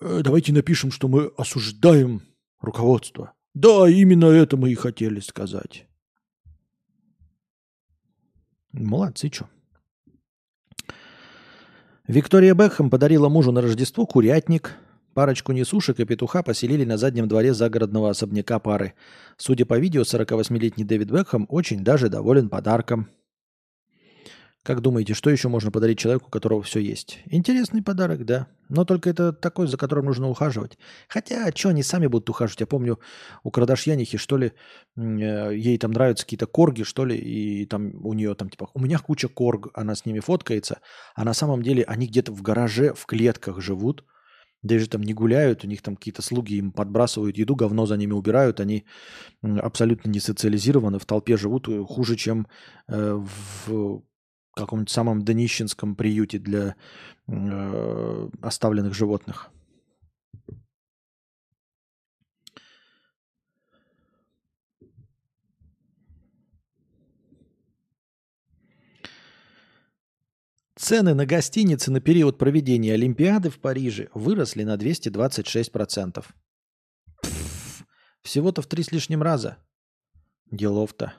[0.00, 2.22] Э, давайте напишем, что мы осуждаем
[2.60, 3.32] руководство.
[3.54, 5.86] Да, именно это мы и хотели сказать.
[8.72, 9.48] Молодцы, что.
[12.08, 14.76] Виктория Бекхэм подарила мужу на Рождество курятник.
[15.14, 18.94] Парочку несушек и петуха поселили на заднем дворе загородного особняка пары.
[19.36, 23.10] Судя по видео, 48-летний Дэвид Бекхэм очень даже доволен подарком.
[24.64, 27.18] Как думаете, что еще можно подарить человеку, у которого все есть?
[27.26, 28.46] Интересный подарок, да.
[28.68, 30.78] Но только это такой, за которым нужно ухаживать.
[31.08, 32.60] Хотя, что они сами будут ухаживать?
[32.60, 33.00] Я помню,
[33.42, 34.52] у Крадашьянихи, что ли,
[34.96, 38.78] э, ей там нравятся какие-то корги, что ли, и там у нее там типа, у
[38.78, 40.78] меня куча корг, она с ними фоткается,
[41.16, 44.04] а на самом деле они где-то в гараже, в клетках живут,
[44.62, 48.12] даже там не гуляют, у них там какие-то слуги им подбрасывают еду, говно за ними
[48.12, 48.86] убирают, они
[49.42, 52.46] абсолютно не социализированы, в толпе живут э, хуже, чем
[52.86, 53.20] э,
[53.66, 54.04] в
[54.54, 56.76] каком-нибудь самом донищенском приюте для
[57.26, 59.50] э, оставленных животных.
[70.82, 76.24] Цены на гостиницы на период проведения Олимпиады в Париже выросли на 226%.
[77.22, 77.84] Пфф,
[78.22, 79.58] всего-то в три с лишним раза.
[80.50, 81.14] Делов-то.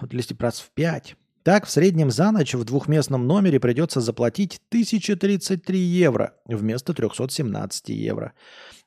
[0.00, 1.16] Вот если раз в пять.
[1.42, 8.34] Так, в среднем за ночь в двухместном номере придется заплатить 1033 евро вместо 317 евро.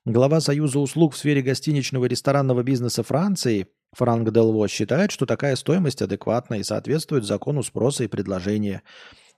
[0.06, 5.56] Глава Союза услуг в сфере гостиничного и ресторанного бизнеса Франции Франк Делво считает, что такая
[5.56, 8.84] стоимость адекватна и соответствует закону спроса и предложения.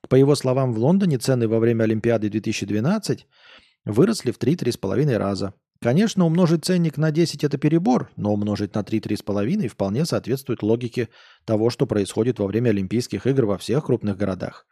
[0.09, 3.27] По его словам, в Лондоне цены во время Олимпиады 2012
[3.85, 5.53] выросли в 3-3,5 раза.
[5.81, 11.09] Конечно, умножить ценник на 10– это перебор, но умножить на 3-3,5 вполне соответствует логике
[11.43, 14.65] того, что происходит во время Олимпийских игр во всех крупных городах.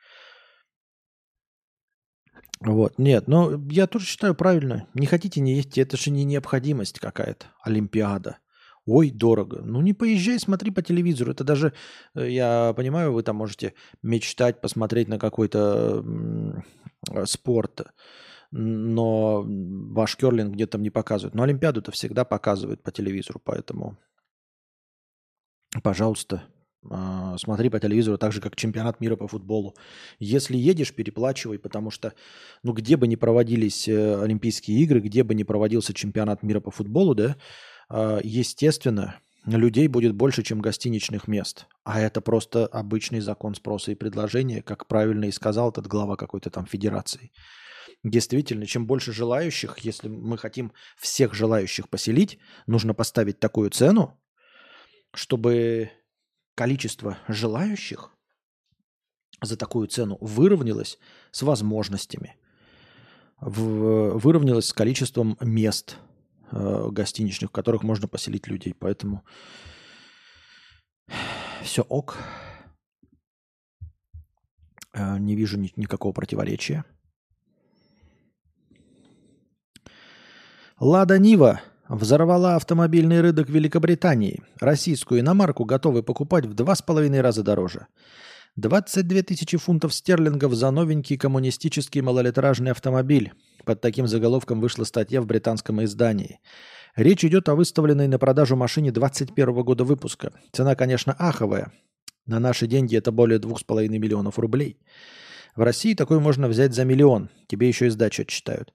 [2.61, 4.87] Вот, нет, но я тоже считаю правильно.
[4.93, 8.37] Не хотите, не есть, это же не необходимость какая-то, Олимпиада.
[8.85, 9.61] Ой, дорого.
[9.63, 11.31] Ну не поезжай, смотри по телевизору.
[11.31, 11.73] Это даже,
[12.15, 16.03] э, я понимаю, вы там можете мечтать, посмотреть на какой-то
[17.25, 17.81] спорт
[18.55, 21.33] но ваш керлинг где-то там не показывают.
[21.33, 23.97] Но Олимпиаду-то всегда показывают по телевизору, поэтому,
[25.81, 26.43] пожалуйста,
[26.87, 29.73] а, смотри по телевизору так же, как чемпионат мира по футболу.
[30.19, 32.13] Если едешь, переплачивай, потому что,
[32.61, 36.69] ну, где бы ни проводились э, Олимпийские игры, где бы ни проводился чемпионат мира по
[36.69, 37.37] футболу, да,
[37.89, 39.15] а, естественно,
[39.47, 41.65] людей будет больше, чем гостиничных мест.
[41.83, 46.51] А это просто обычный закон спроса и предложения, как правильно и сказал этот глава какой-то
[46.51, 47.31] там федерации.
[48.03, 54.19] Действительно, чем больше желающих, если мы хотим всех желающих поселить, нужно поставить такую цену,
[55.13, 55.91] чтобы
[56.55, 58.11] количество желающих
[59.41, 60.99] за такую цену выровнялось
[61.31, 62.37] с возможностями,
[63.39, 65.97] выровнялось с количеством мест
[66.51, 68.73] э, гостиничных, в которых можно поселить людей.
[68.73, 69.23] Поэтому
[71.61, 72.17] все ок.
[74.93, 76.85] Э, не вижу ни, никакого противоречия.
[80.85, 84.43] Лада Нива взорвала автомобильный рынок Великобритании.
[84.59, 87.87] Российскую иномарку готовы покупать в два с половиной раза дороже.
[88.57, 93.31] 22 тысячи фунтов стерлингов за новенький коммунистический малолитражный автомобиль.
[93.63, 96.41] Под таким заголовком вышла статья в британском издании.
[96.97, 100.33] Речь идет о выставленной на продажу машине 21 года выпуска.
[100.51, 101.71] Цена, конечно, аховая.
[102.25, 104.81] На наши деньги это более 2,5 миллионов рублей.
[105.55, 107.29] В России такой можно взять за миллион.
[107.47, 108.73] Тебе еще и сдачу отчитают.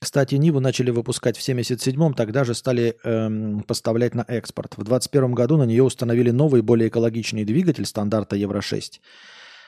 [0.00, 4.78] Кстати, Ниву начали выпускать в 77-м, тогда же стали эм, поставлять на экспорт.
[4.78, 9.00] В 21 году на нее установили новый, более экологичный двигатель стандарта Евро-6,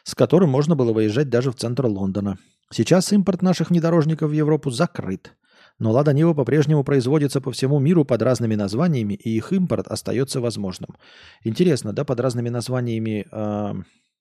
[0.05, 2.39] с которым можно было выезжать даже в центр Лондона.
[2.71, 5.35] Сейчас импорт наших внедорожников в Европу закрыт.
[5.79, 10.41] Но Лада Нива по-прежнему производится по всему миру под разными названиями, и их импорт остается
[10.41, 10.97] возможным.
[11.45, 13.75] Интересно, да, под разными названиями э,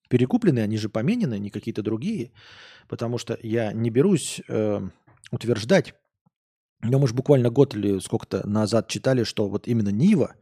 [0.10, 2.32] перекуплены, они же поменены, не какие-то другие,
[2.90, 4.82] потому что я не берусь э,
[5.32, 5.94] утверждать,
[6.82, 10.36] но мы же буквально год или сколько-то назад читали, что вот именно Нива,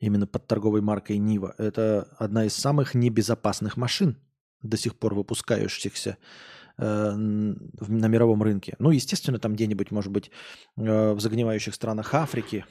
[0.00, 4.18] именно под торговой маркой Нива, это одна из самых небезопасных машин,
[4.62, 6.18] до сих пор выпускающихся
[6.78, 8.76] Э, на мировом рынке.
[8.78, 10.30] Ну, естественно, там где-нибудь, может быть,
[10.76, 12.66] э, в загнивающих странах Африки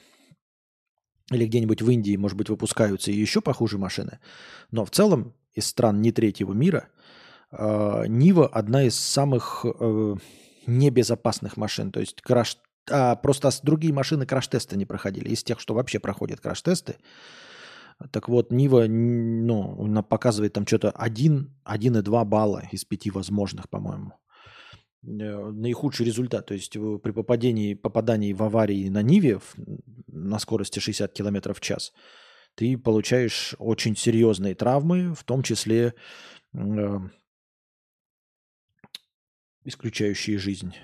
[1.32, 4.20] или где-нибудь в Индии, может быть, выпускаются и еще похуже машины.
[4.70, 6.88] Но в целом из стран не третьего мира
[7.50, 9.64] э, Нива одна из самых
[10.68, 11.90] небезопасных машин.
[11.90, 12.58] То есть краш...
[12.90, 15.28] а, просто другие машины краш-тесты не проходили.
[15.28, 16.96] Из тех, что вообще проходят краш-тесты,
[18.10, 24.12] так вот, Нива ну, она показывает там что-то 1, 1,2 балла из 5 возможных, по-моему.
[25.02, 26.46] Э, наихудший результат.
[26.46, 29.40] То есть при попадении, попадании в аварии на Ниве
[30.08, 31.92] на скорости 60 км в час
[32.56, 35.94] ты получаешь очень серьезные травмы, в том числе
[36.54, 36.98] э,
[39.64, 40.74] исключающие жизнь.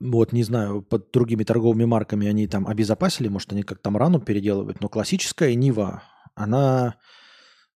[0.00, 4.18] Вот, не знаю, под другими торговыми марками они там обезопасили, может, они как там рану
[4.18, 6.02] переделывают, но классическая Нива,
[6.34, 6.96] она,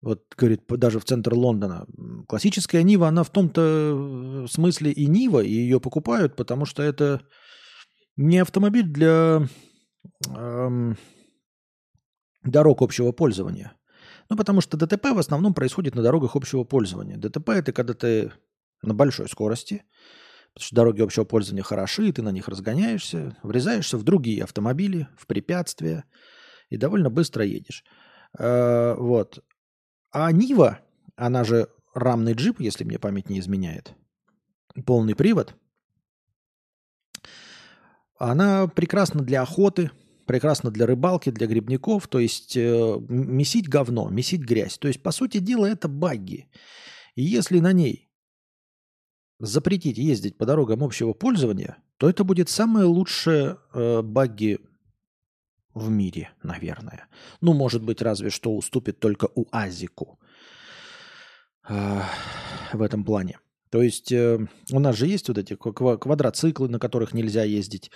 [0.00, 1.86] вот, говорит, даже в центр Лондона,
[2.26, 7.20] классическая Нива, она в том-то смысле и Нива, и ее покупают, потому что это
[8.16, 9.46] не автомобиль для
[10.34, 10.96] эм,
[12.42, 13.74] дорог общего пользования.
[14.30, 17.18] Ну, потому что ДТП в основном происходит на дорогах общего пользования.
[17.18, 18.32] ДТП– это когда ты
[18.80, 19.84] на большой скорости–
[20.54, 25.26] Потому что дороги общего пользования хороши, ты на них разгоняешься, врезаешься в другие автомобили, в
[25.26, 26.04] препятствия
[26.70, 27.84] и довольно быстро едешь.
[28.38, 29.44] Э, вот.
[30.12, 30.78] А Нива,
[31.16, 33.94] она же рамный джип, если мне память не изменяет,
[34.86, 35.56] полный привод,
[38.16, 39.90] она прекрасна для охоты,
[40.24, 44.78] прекрасна для рыбалки, для грибников, то есть э, месить говно, месить грязь.
[44.78, 46.48] То есть, по сути дела, это багги.
[47.16, 48.08] И если на ней
[49.38, 54.60] запретить ездить по дорогам общего пользования, то это будет самое лучшее э, багги
[55.74, 57.08] в мире, наверное.
[57.40, 60.18] Ну, может быть, разве что уступит только у Азику
[61.68, 62.00] э,
[62.72, 63.38] в этом плане.
[63.70, 64.38] То есть э,
[64.70, 67.90] у нас же есть вот эти квадроциклы, на которых нельзя ездить,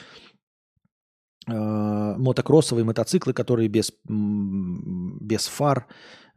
[1.46, 5.87] э, мотокроссовые мотоциклы, которые без, без фар,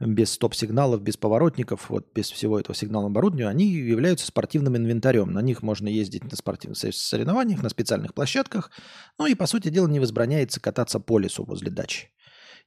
[0.02, 5.32] без стоп-сигналов, без поворотников, вот без всего этого сигнала оборудования, они являются спортивным инвентарем.
[5.32, 8.72] На них можно ездить на спортивных соревнованиях, на специальных площадках.
[9.20, 12.10] Ну и, по сути дела, не возбраняется кататься по лесу возле дачи.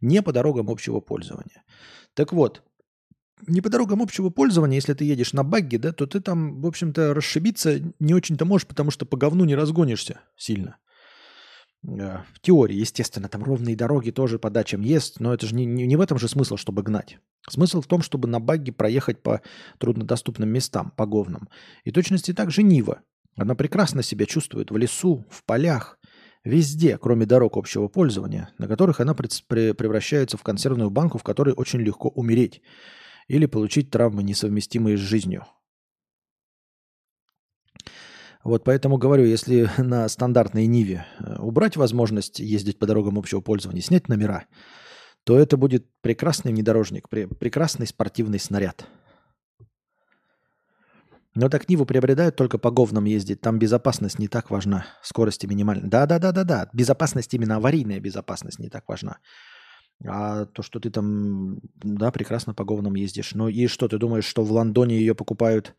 [0.01, 1.65] Не по дорогам общего пользования.
[2.15, 2.63] Так вот,
[3.47, 6.67] не по дорогам общего пользования, если ты едешь на багге, да, то ты там, в
[6.67, 10.79] общем-то, расшибиться не очень-то можешь, потому что по говну не разгонишься сильно.
[11.87, 15.65] Э, в теории, естественно, там ровные дороги тоже по дачам есть, но это же не,
[15.65, 17.19] не, не в этом же смысл, чтобы гнать.
[17.49, 19.43] Смысл в том, чтобы на багге проехать по
[19.79, 21.49] труднодоступным местам, по говнам.
[21.85, 23.01] И точности так же Нива.
[23.37, 25.99] Она прекрасно себя чувствует в лесу, в полях,
[26.45, 31.81] везде, кроме дорог общего пользования, на которых она превращается в консервную банку, в которой очень
[31.81, 32.63] легко умереть
[33.27, 35.47] или получить травмы, несовместимые с жизнью.
[38.45, 43.81] Вот поэтому говорю, если на стандартной Ниве э, убрать возможность ездить по дорогам общего пользования,
[43.81, 44.45] снять номера,
[45.25, 48.87] то это будет прекрасный внедорожник, прекрасный спортивный снаряд.
[51.35, 53.41] Но так Ниву приобретают только по говнам ездить.
[53.41, 54.87] Там безопасность не так важна.
[55.03, 55.91] Скорости минимальные.
[55.91, 56.69] Да-да-да-да-да.
[56.73, 59.19] Безопасность, именно аварийная безопасность не так важна.
[60.07, 63.35] А то, что ты там, да, прекрасно по говнам ездишь.
[63.35, 65.75] Ну и что, ты думаешь, что в Лондоне ее покупают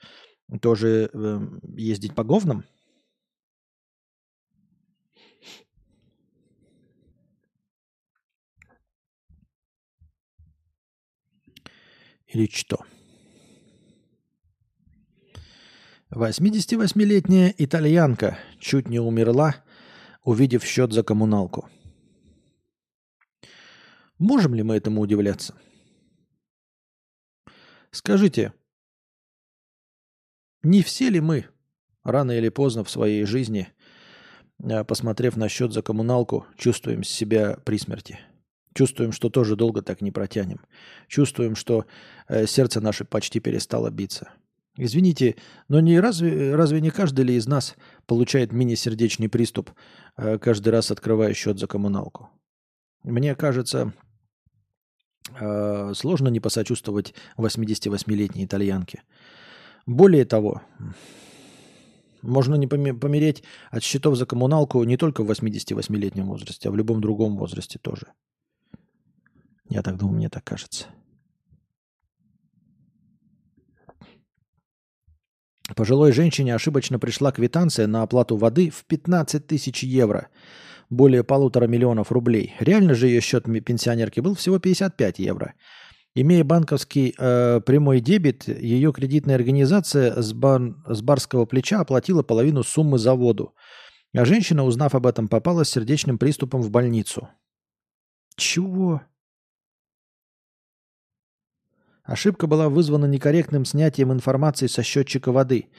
[0.62, 1.40] тоже э,
[1.78, 2.66] ездить по говнам?
[12.28, 12.86] Или что?
[16.12, 19.56] 88-летняя итальянка чуть не умерла,
[20.24, 21.70] увидев счет за коммуналку.
[24.18, 25.56] Можем ли мы этому удивляться?
[27.92, 28.54] Скажите,
[30.66, 31.46] не все ли мы,
[32.04, 33.68] рано или поздно в своей жизни,
[34.64, 38.20] э, посмотрев на счет за коммуналку, чувствуем себя при смерти?
[38.74, 40.60] Чувствуем, что тоже долго так не протянем.
[41.08, 41.86] Чувствуем, что
[42.28, 44.32] э, сердце наше почти перестало биться.
[44.78, 45.36] Извините,
[45.70, 47.76] но не разве, разве не каждый ли из нас
[48.08, 49.72] получает мини-сердечный приступ,
[50.18, 52.30] э, каждый раз открывая счет за коммуналку?
[53.04, 53.94] Мне кажется,
[55.94, 59.04] сложно не посочувствовать 88-летней итальянке.
[59.86, 60.62] Более того,
[62.22, 67.02] можно не помереть от счетов за коммуналку не только в 88-летнем возрасте, а в любом
[67.02, 68.08] другом возрасте тоже.
[69.70, 70.88] Я так думаю, мне так кажется.
[75.76, 80.30] Пожилой женщине ошибочно пришла квитанция на оплату воды в 15 тысяч евро,
[80.92, 82.54] более полутора миллионов рублей.
[82.60, 85.56] Реально же ее счет пенсионерки был всего 55 евро.
[86.18, 92.64] Имея банковский э, прямой дебет, ее кредитная организация с, бар, с барского плеча оплатила половину
[92.64, 93.54] суммы за воду.
[94.16, 97.28] А женщина, узнав об этом, попала с сердечным приступом в больницу.
[98.38, 99.02] Чего?
[102.04, 105.70] Ошибка была вызвана некорректным снятием информации со счетчика воды.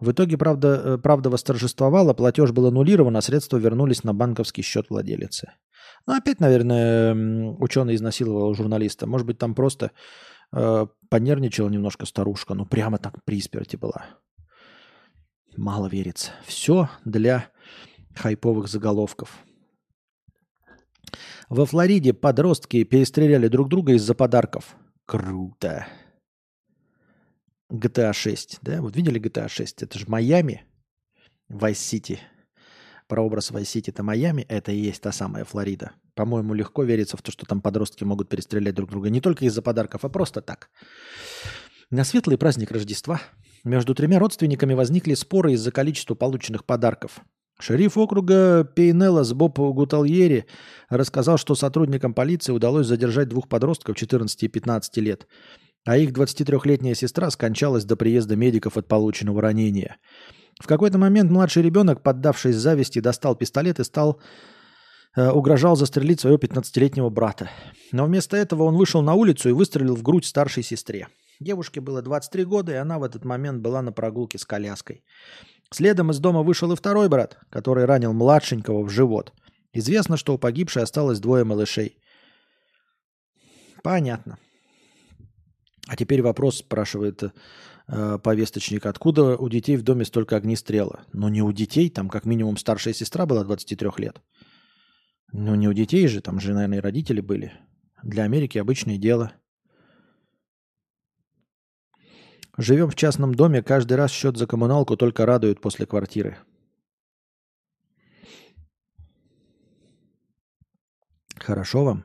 [0.00, 4.88] В итоге, правда, э, правда восторжествовала, платеж был аннулирован, а средства вернулись на банковский счет
[4.88, 5.52] владелицы.
[6.06, 7.14] Ну, опять, наверное,
[7.58, 9.06] ученый изнасиловал журналиста.
[9.06, 9.92] Может быть, там просто
[10.52, 14.06] э, понервничала немножко старушка, ну, прямо так при смерти была.
[15.56, 16.32] Мало верится.
[16.44, 17.50] Все для
[18.14, 19.44] хайповых заголовков.
[21.48, 24.76] Во Флориде подростки перестреляли друг друга из-за подарков.
[25.06, 25.86] Круто.
[27.70, 28.80] GTA 6, да?
[28.80, 29.82] Вот видели GTA 6?
[29.82, 30.64] Это же Майами,
[31.50, 32.18] Vice City.
[33.12, 35.92] Прообраз Vice City это Майами, это и есть та самая Флорида.
[36.14, 39.60] По-моему, легко верится в то, что там подростки могут перестрелять друг друга не только из-за
[39.60, 40.70] подарков, а просто так.
[41.90, 43.20] На светлый праздник Рождества
[43.64, 47.20] между тремя родственниками возникли споры из-за количества полученных подарков.
[47.60, 50.46] Шериф округа Пейнеллас Боб Гутальери
[50.88, 55.26] рассказал, что сотрудникам полиции удалось задержать двух подростков 14 и 15 лет,
[55.84, 59.98] а их 23-летняя сестра скончалась до приезда медиков от полученного ранения.
[60.60, 64.20] В какой-то момент младший ребенок, поддавшись зависти, достал пистолет и стал
[65.16, 67.50] э, угрожал застрелить своего 15-летнего брата.
[67.90, 71.08] Но вместо этого он вышел на улицу и выстрелил в грудь старшей сестре.
[71.40, 75.04] Девушке было 23 года, и она в этот момент была на прогулке с коляской.
[75.72, 79.32] Следом из дома вышел и второй брат, который ранил младшенького в живот.
[79.72, 81.98] Известно, что у погибшей осталось двое малышей.
[83.82, 84.38] Понятно.
[85.88, 87.24] А теперь вопрос спрашивает
[87.88, 88.86] э, повесточник.
[88.86, 91.04] Откуда у детей в доме столько огнестрела?
[91.12, 94.20] Ну не у детей, там как минимум старшая сестра была 23 лет.
[95.32, 97.52] Ну не у детей же, там же, наверное, и родители были.
[98.02, 99.32] Для Америки обычное дело–
[102.58, 106.36] Живем в частном доме, каждый раз счет за коммуналку только радует после квартиры.
[111.36, 112.04] Хорошо вам.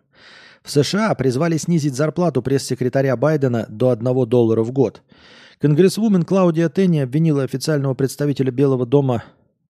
[0.64, 5.02] В США призвали снизить зарплату пресс-секретаря Байдена до 1 доллара в год.
[5.60, 9.24] Конгрессвумен Клаудия Тенни обвинила официального представителя Белого дома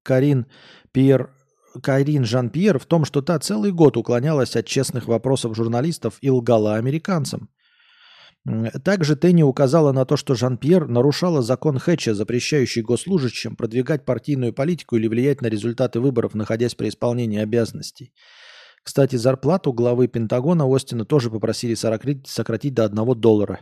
[0.04, 0.46] Карин
[0.92, 1.32] Пьер
[1.82, 6.76] Карин Жан-Пьер в том, что та целый год уклонялась от честных вопросов журналистов и лгала
[6.76, 7.50] американцам.
[8.84, 14.96] Также Тенни указала на то, что Жан-Пьер нарушала закон Хэтча, запрещающий госслужащим продвигать партийную политику
[14.96, 18.14] или влиять на результаты выборов, находясь при исполнении обязанностей.
[18.84, 23.60] Кстати, зарплату главы Пентагона Остина тоже попросили сократить до 1 доллара.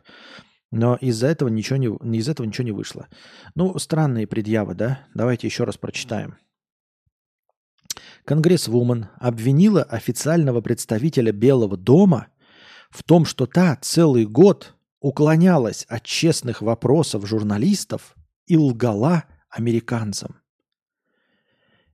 [0.72, 3.07] Но из-за этого ничего не, из этого ничего не вышло.
[3.53, 5.07] Ну, странные предъявы, да?
[5.13, 6.38] Давайте еще раз прочитаем.
[8.26, 12.28] Конгрессвумен обвинила официального представителя Белого дома
[12.89, 18.16] в том, что та целый год уклонялась от честных вопросов журналистов
[18.47, 20.38] и лгала американцам.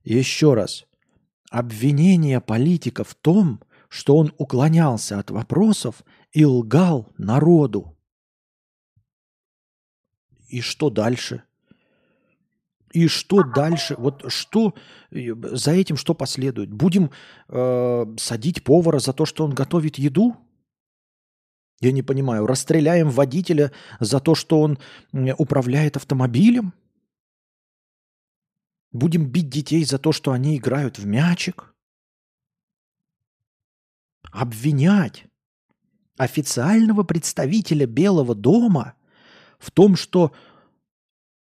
[0.02, 0.84] Еще раз.
[1.50, 6.02] Обвинение политика в том, что он уклонялся от вопросов
[6.32, 7.98] и лгал народу.
[10.52, 11.44] И что дальше?
[12.92, 13.94] И что дальше?
[13.96, 14.74] Вот что
[15.10, 16.70] за этим что последует?
[16.70, 17.10] Будем
[17.48, 20.36] э, садить повара за то, что он готовит еду?
[21.80, 24.78] Я не понимаю, расстреляем водителя за то, что он
[25.38, 26.74] управляет автомобилем?
[28.92, 31.74] Будем бить детей за то, что они играют в мячик?
[34.30, 35.24] Обвинять
[36.18, 38.96] официального представителя Белого дома
[39.62, 40.34] в том, что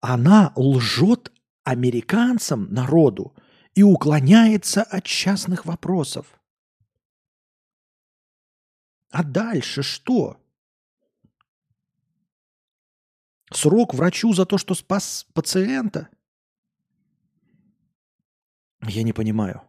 [0.01, 1.33] она лжет
[1.65, 3.35] американцам, народу,
[3.75, 6.41] и уклоняется от частных вопросов.
[9.11, 10.41] А дальше что?
[13.51, 16.09] Срок врачу за то, что спас пациента?
[18.83, 19.63] Я не понимаю.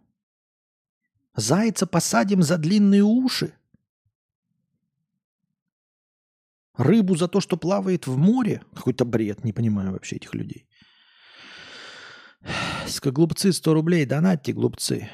[1.34, 3.58] Зайца посадим за длинные уши?
[6.78, 8.62] Рыбу за то, что плавает в море?
[8.76, 10.68] Какой-то бред, не понимаю вообще этих людей.
[13.04, 15.10] Глупцы 100 рублей, донатьте, глупцы.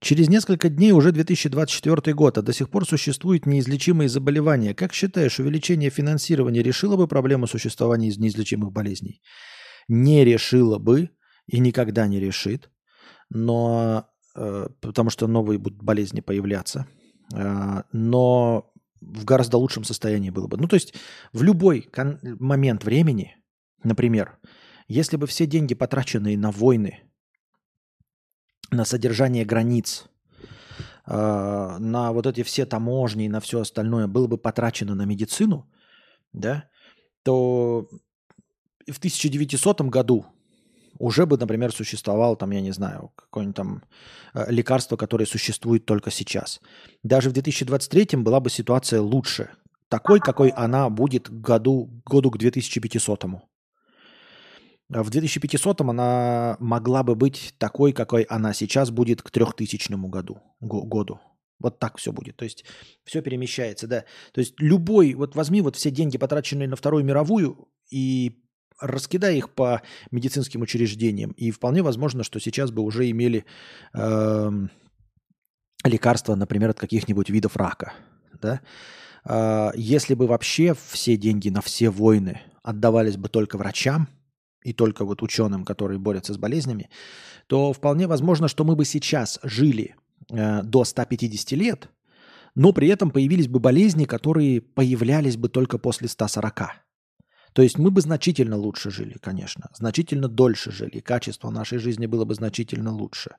[0.00, 4.74] Через несколько дней уже 2024 год, а до сих пор существуют неизлечимые заболевания.
[4.74, 9.20] Как считаешь, увеличение финансирования решило бы проблему существования из неизлечимых болезней?
[9.88, 11.10] Не решило бы
[11.46, 12.70] и никогда не решит,
[13.30, 14.04] но
[14.80, 16.86] потому что новые будут болезни появляться,
[17.34, 20.56] э, но в гораздо лучшем состоянии было бы.
[20.56, 20.94] Ну, то есть
[21.32, 21.88] в любой
[22.22, 23.36] момент времени,
[23.82, 24.38] например,
[24.88, 27.02] если бы все деньги, потраченные на войны,
[28.70, 30.06] на содержание границ,
[31.06, 35.70] э, на вот эти все таможни и на все остальное было бы потрачено на медицину,
[36.32, 36.68] да,
[37.22, 37.88] то
[38.86, 40.26] в 1900 году
[40.98, 43.82] уже бы, например, существовало там, я не знаю, какое-нибудь там
[44.34, 46.60] э, лекарство, которое существует только сейчас.
[47.02, 49.50] Даже в 2023 была бы ситуация лучше,
[49.88, 53.24] такой, какой она будет году, году к 2500.
[54.92, 60.38] А в 2500 она могла бы быть такой, какой она сейчас будет к 3000 году.
[60.60, 61.20] году.
[61.58, 62.36] Вот так все будет.
[62.36, 62.64] То есть
[63.04, 64.04] все перемещается, да.
[64.32, 68.42] То есть любой, вот возьми вот все деньги, потраченные на Вторую мировую, и
[68.80, 71.32] раскидай их по медицинским учреждениям.
[71.32, 73.44] И вполне возможно, что сейчас бы уже имели
[73.94, 74.50] э,
[75.84, 77.92] лекарства, например, от каких-нибудь видов рака.
[78.40, 78.60] Да?
[79.24, 84.08] Э, если бы вообще все деньги на все войны отдавались бы только врачам
[84.62, 86.90] и только вот ученым, которые борются с болезнями,
[87.46, 89.94] то вполне возможно, что мы бы сейчас жили
[90.30, 91.88] э, до 150 лет,
[92.54, 96.85] но при этом появились бы болезни, которые появлялись бы только после 140.
[97.56, 102.26] То есть мы бы значительно лучше жили, конечно, значительно дольше жили, качество нашей жизни было
[102.26, 103.30] бы значительно лучше.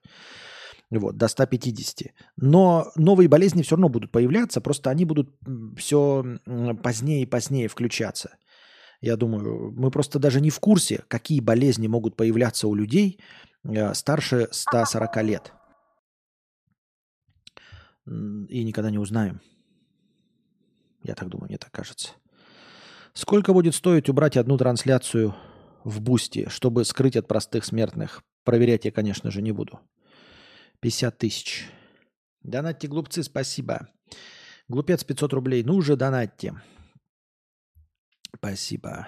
[0.90, 2.16] Вот, до 150.
[2.36, 5.30] Но новые болезни все равно будут появляться, просто они будут
[5.78, 6.24] все
[6.82, 8.38] позднее и позднее включаться.
[9.02, 13.20] Я думаю, мы просто даже не в курсе, какие болезни могут появляться у людей
[13.64, 15.54] э, старше 140 лет.
[18.50, 19.42] И никогда не узнаем.
[21.04, 22.14] Я так думаю, мне так кажется.
[23.18, 25.36] Сколько будет стоить убрать одну трансляцию
[25.84, 28.22] в Boosty, чтобы скрыть от простых смертных?
[28.44, 29.80] Проверять я, конечно же, не буду.
[30.82, 31.68] 50 тысяч.
[32.44, 33.88] Донатьте, глупцы, спасибо.
[34.68, 35.64] Глупец 500 рублей.
[35.64, 36.62] Ну уже донатьте.
[38.36, 39.08] Спасибо.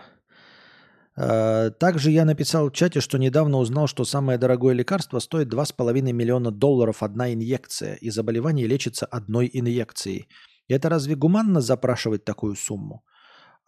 [1.16, 6.02] А, также я написал в чате, что недавно узнал, что самое дорогое лекарство стоит 2,5
[6.14, 10.30] миллиона долларов одна инъекция, и заболевание лечится одной инъекцией.
[10.68, 13.04] Это разве гуманно запрашивать такую сумму?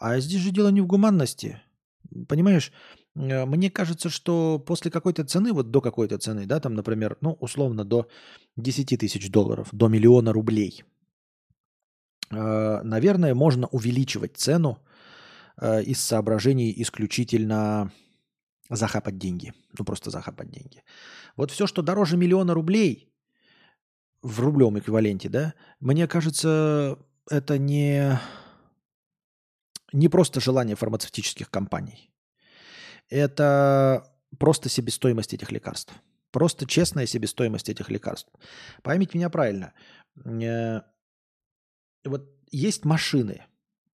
[0.02, 1.62] А здесь же дело не в гуманности.
[2.28, 2.72] Понимаешь,
[3.16, 7.38] э, мне кажется, что после какой-то цены, вот до какой-то цены, да, там, например, ну,
[7.40, 8.08] условно, до
[8.58, 10.84] 10 тысяч долларов, до миллиона рублей,
[12.32, 14.80] э, наверное, можно увеличивать цену
[15.58, 17.92] э, из соображений исключительно
[18.72, 19.54] захапать деньги.
[19.78, 20.82] Ну, просто захапать деньги.
[21.38, 23.14] Вот все, что дороже миллиона рублей
[24.24, 26.98] в рублевом эквиваленте, да, мне кажется,
[27.30, 28.20] это не
[29.94, 32.12] не просто желание фармацевтических компаний.
[33.10, 35.94] Это просто себестоимость этих лекарств.
[36.32, 38.32] Просто честная себестоимость этих лекарств.
[38.84, 39.74] Поймите меня правильно.
[40.26, 40.82] Э,
[42.06, 43.46] вот есть машины.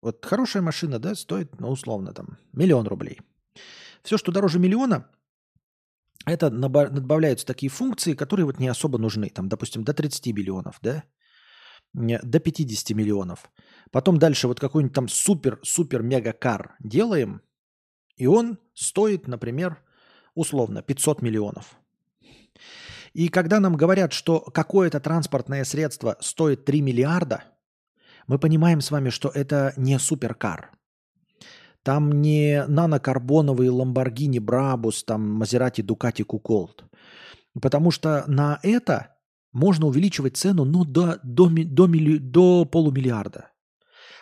[0.02, 3.20] Вот хорошая машина, да, стоит, ну, условно, там, миллион рублей.
[4.04, 5.10] Все, что дороже миллиона,
[6.26, 9.30] это добавляются такие функции, которые вот не особо нужны.
[9.30, 11.04] Там, допустим, до 30 миллионов, да,
[11.98, 13.50] до 50 миллионов.
[13.92, 17.42] Потом дальше вот какой-нибудь там супер-супер-мега-кар делаем,
[18.16, 19.82] и он стоит, например,
[20.36, 21.78] условно 500 миллионов.
[23.14, 27.44] И когда нам говорят, что какое-то транспортное средство стоит 3 миллиарда,
[28.28, 30.72] мы понимаем с вами, что это не суперкар.
[31.82, 36.84] Там не нанокарбоновый Lamborghini Brabus, там Maserati Ducati Cuckold.
[37.62, 39.17] Потому что на это
[39.54, 43.52] можно увеличивать цену ну, до, до, до, до, до полумиллиарда.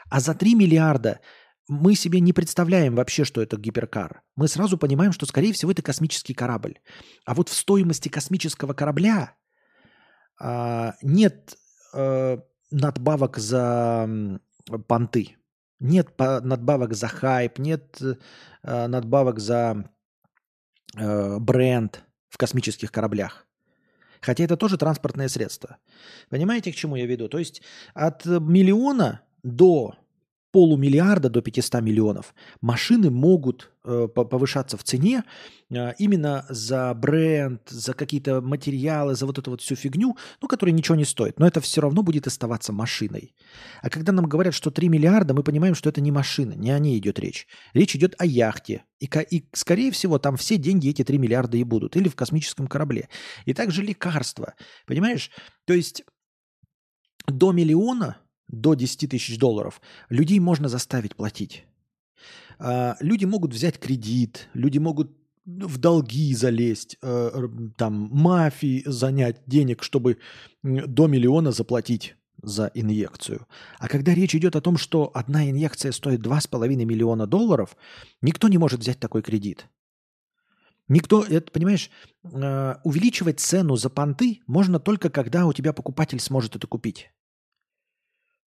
[0.09, 1.19] А за 3 миллиарда
[1.67, 4.21] мы себе не представляем вообще, что это гиперкар.
[4.35, 6.79] Мы сразу понимаем, что, скорее всего, это космический корабль.
[7.25, 9.35] А вот в стоимости космического корабля
[10.39, 11.57] а, нет
[11.93, 12.39] а,
[12.71, 14.39] надбавок за
[14.87, 15.37] понты,
[15.79, 17.99] нет надбавок за хайп, нет
[18.63, 19.89] а, надбавок за
[20.95, 23.44] а, бренд в космических кораблях.
[24.25, 25.77] Хотя это тоже транспортное средство.
[26.29, 27.29] Понимаете, к чему я веду?
[27.29, 27.61] То есть
[27.93, 29.93] от миллиона до
[30.55, 35.25] полумиллиарда до 500 миллионов машины могут э, повышаться в цене
[35.69, 40.73] э, именно за бренд, за какие-то материалы, за вот эту вот всю фигню, ну, которая
[40.73, 41.39] ничего не стоит.
[41.39, 43.35] Но это все равно будет оставаться машиной.
[43.81, 46.79] А когда нам говорят, что 3 миллиарда, мы понимаем, что это не машина, не о
[46.79, 47.47] ней идет речь.
[47.73, 48.85] Речь идет о яхте.
[49.01, 51.97] И, и скорее всего, там все деньги эти 3 миллиарда и будут.
[51.97, 53.09] Или в космическом корабле.
[53.43, 54.53] И также лекарства.
[54.87, 55.31] Понимаешь?
[55.65, 56.05] То есть
[57.27, 61.65] до миллиона до 10 тысяч долларов людей можно заставить платить.
[62.59, 65.11] А, люди могут взять кредит, люди могут
[65.45, 70.17] в долги залезть, э, там мафии занять денег, чтобы
[70.63, 73.45] до миллиона заплатить за инъекцию.
[73.79, 77.77] А когда речь идет о том, что одна инъекция стоит 2,5 миллиона долларов,
[78.21, 79.67] никто не может взять такой кредит.
[80.87, 81.89] Никто, это, понимаешь,
[82.23, 87.11] э, увеличивать цену за понты можно только когда у тебя покупатель сможет это купить.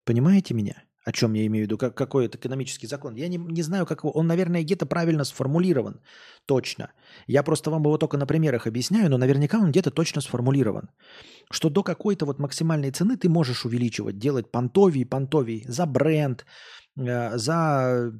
[0.05, 0.75] Понимаете меня?
[1.05, 1.77] О чем я имею в виду?
[1.77, 3.15] Как, какой это экономический закон?
[3.15, 4.11] Я не, не знаю, как его.
[4.11, 5.99] Он, наверное, где-то правильно сформулирован.
[6.45, 6.91] Точно.
[7.27, 10.89] Я просто вам его только на примерах объясняю, но наверняка он где-то точно сформулирован.
[11.51, 16.45] Что до какой-то вот максимальной цены ты можешь увеличивать, делать понтовий, понтовий за бренд,
[16.97, 18.11] э, за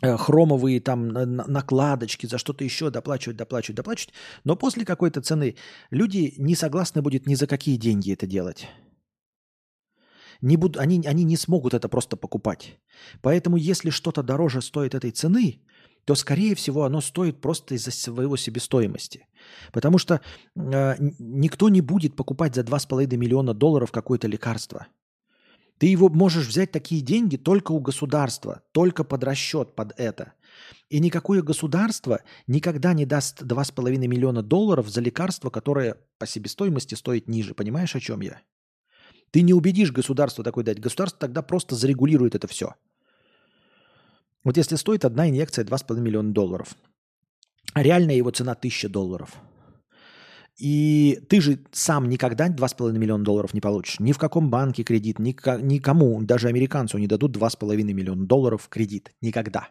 [0.00, 4.14] э, хромовые там накладочки, за что-то еще доплачивать, доплачивать, доплачивать.
[4.44, 5.56] Но после какой-то цены
[5.90, 8.68] люди не согласны будет ни за какие деньги это делать
[10.44, 10.76] не буд...
[10.76, 12.78] они, они не смогут это просто покупать.
[13.22, 15.60] Поэтому если что-то дороже стоит этой цены,
[16.04, 19.26] то, скорее всего, оно стоит просто из-за своего себестоимости.
[19.72, 20.20] Потому что
[20.54, 24.86] э, никто не будет покупать за 2,5 миллиона долларов какое-то лекарство.
[25.78, 30.34] Ты его можешь взять такие деньги только у государства, только под расчет под это.
[30.90, 37.28] И никакое государство никогда не даст 2,5 миллиона долларов за лекарство, которое по себестоимости стоит
[37.28, 37.54] ниже.
[37.54, 38.40] Понимаешь, о чем я?
[39.34, 40.78] Ты не убедишь государство такое дать.
[40.78, 42.76] Государство тогда просто зарегулирует это все.
[44.44, 46.76] Вот если стоит одна инъекция 2,5 миллиона долларов,
[47.74, 49.34] реальная его цена 1000 долларов,
[50.56, 53.98] и ты же сам никогда 2,5 миллиона долларов не получишь.
[53.98, 59.10] Ни в каком банке кредит, никому, даже американцу не дадут 2,5 миллиона долларов кредит.
[59.20, 59.70] Никогда.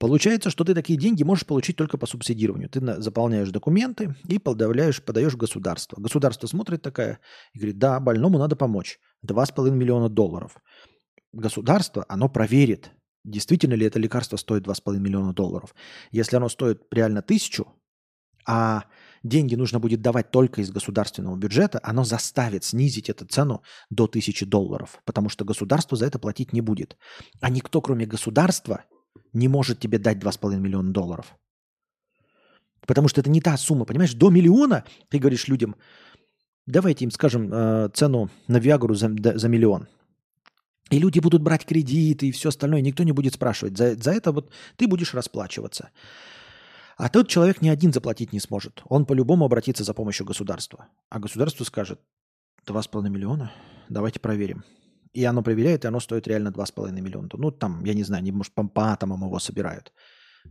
[0.00, 2.70] Получается, что ты такие деньги можешь получить только по субсидированию.
[2.70, 6.00] Ты заполняешь документы и подаешь, подаешь в государство.
[6.00, 7.20] Государство смотрит такая
[7.52, 8.98] и говорит, да, больному надо помочь.
[9.26, 10.56] 2,5 миллиона долларов.
[11.34, 12.92] Государство, оно проверит,
[13.24, 15.74] действительно ли это лекарство стоит 2,5 миллиона долларов.
[16.10, 17.68] Если оно стоит реально тысячу,
[18.46, 18.84] а
[19.22, 24.46] деньги нужно будет давать только из государственного бюджета, оно заставит снизить эту цену до тысячи
[24.46, 26.96] долларов, потому что государство за это платить не будет.
[27.42, 28.86] А никто, кроме государства,
[29.32, 31.36] не может тебе дать 2,5 миллиона долларов.
[32.86, 34.14] Потому что это не та сумма, понимаешь?
[34.14, 35.76] До миллиона ты говоришь людям,
[36.66, 39.86] давайте им скажем э, цену на Виагру за, за миллион.
[40.90, 43.76] И люди будут брать кредиты и все остальное, никто не будет спрашивать.
[43.76, 45.90] За, за это вот ты будешь расплачиваться.
[46.96, 48.82] А тот человек ни один заплатить не сможет.
[48.86, 50.88] Он по-любому обратится за помощью государства.
[51.08, 52.00] А государство скажет,
[52.66, 53.52] 2,5 миллиона,
[53.88, 54.64] давайте проверим.
[55.12, 57.28] И оно проверяет, и оно стоит реально 2,5 миллиона.
[57.32, 59.92] Ну, там, я не знаю, они, может, по, по атомам его собирают.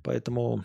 [0.03, 0.63] Поэтому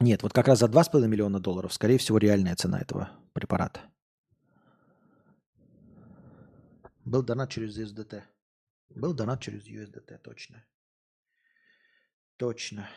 [0.00, 3.80] нет, вот как раз за 2,5 миллиона долларов, скорее всего, реальная цена этого препарата.
[7.04, 8.22] Был донат через USDT.
[8.90, 10.64] Был донат через USDT, точно.
[12.36, 12.88] Точно.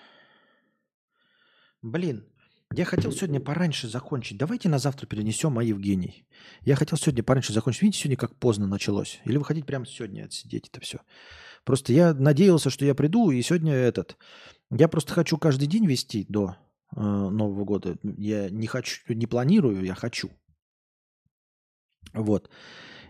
[1.81, 2.25] Блин,
[2.73, 4.37] я хотел сегодня пораньше закончить.
[4.37, 6.25] Давайте на завтра перенесем, а Евгений.
[6.61, 7.81] Я хотел сегодня пораньше закончить.
[7.81, 9.19] Видите, сегодня как поздно началось.
[9.25, 10.99] Или вы хотите прямо сегодня отсидеть это все.
[11.63, 14.17] Просто я надеялся, что я приду, и сегодня этот...
[14.69, 16.57] Я просто хочу каждый день вести до
[16.95, 17.97] э, Нового года.
[18.03, 20.29] Я не хочу, не планирую, я хочу.
[22.13, 22.49] Вот.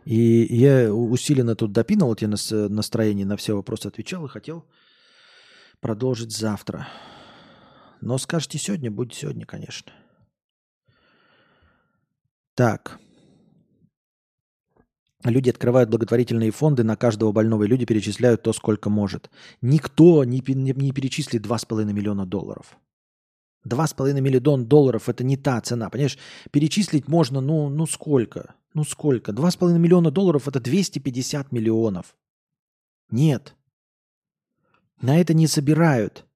[0.06, 4.66] И я усиленно тут допинал эти настроения, на все вопросы отвечал и хотел
[5.80, 6.88] продолжить завтра.
[8.02, 9.92] Но скажете сегодня, будет сегодня, конечно.
[12.56, 13.00] Так.
[15.24, 19.30] Люди открывают благотворительные фонды на каждого больного, и люди перечисляют то, сколько может.
[19.62, 22.78] Никто не, не, не перечислит 2,5 миллиона долларов.
[23.68, 25.90] 2,5 миллиона долларов– это не та цена.
[25.90, 26.18] Понимаешь,
[26.52, 28.56] перечислить можно, ну, ну сколько?
[28.74, 29.32] Ну сколько?
[29.32, 32.16] 2,5 миллиона долларов– это 250 миллионов.
[33.10, 33.56] Нет.
[35.02, 36.27] На это не собирают.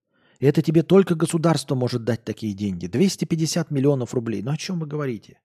[0.42, 2.88] Это тебе только государство может дать такие деньги.
[2.88, 4.42] 250 миллионов рублей.
[4.42, 5.40] Ну о чем вы говорите?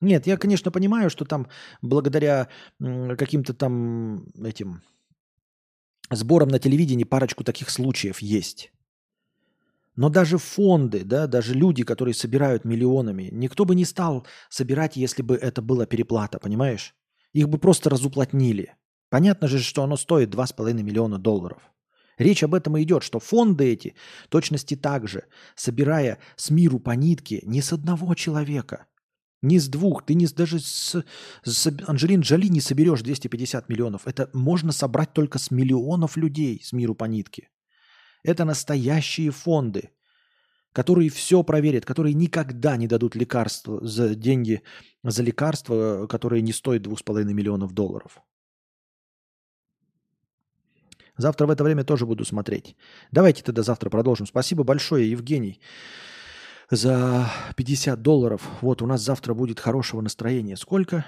[0.00, 1.48] Нет, я, конечно, понимаю, что там
[1.82, 2.48] благодаря
[2.78, 4.82] каким-то там этим
[6.10, 8.72] сборам на телевидении парочку таких случаев есть.
[9.96, 15.20] Но даже фонды, да, даже люди, которые собирают миллионами, никто бы не стал собирать, если
[15.20, 16.94] бы это была переплата, понимаешь?
[17.34, 18.76] Их бы просто разуплотнили.
[19.10, 21.69] Понятно же, что оно стоит 2,5 миллиона долларов.
[22.20, 23.94] Речь об этом и идет, что фонды эти,
[24.28, 25.24] точности так же,
[25.56, 28.88] собирая с миру по нитке, не с одного человека,
[29.40, 31.02] не с двух, ты не с, даже с,
[31.42, 34.06] с Анджелин Джоли не соберешь 250 миллионов.
[34.06, 37.48] Это можно собрать только с миллионов людей с миру по нитке.
[38.22, 39.88] Это настоящие фонды,
[40.74, 44.60] которые все проверят, которые никогда не дадут лекарства за деньги,
[45.02, 48.20] за лекарства, которые не стоят 2,5 миллионов долларов.
[51.16, 52.76] Завтра в это время тоже буду смотреть.
[53.12, 54.26] Давайте тогда завтра продолжим.
[54.26, 55.60] Спасибо большое, Евгений,
[56.70, 58.42] за 50 долларов.
[58.60, 60.56] Вот у нас завтра будет хорошего настроения.
[60.56, 61.04] Сколько?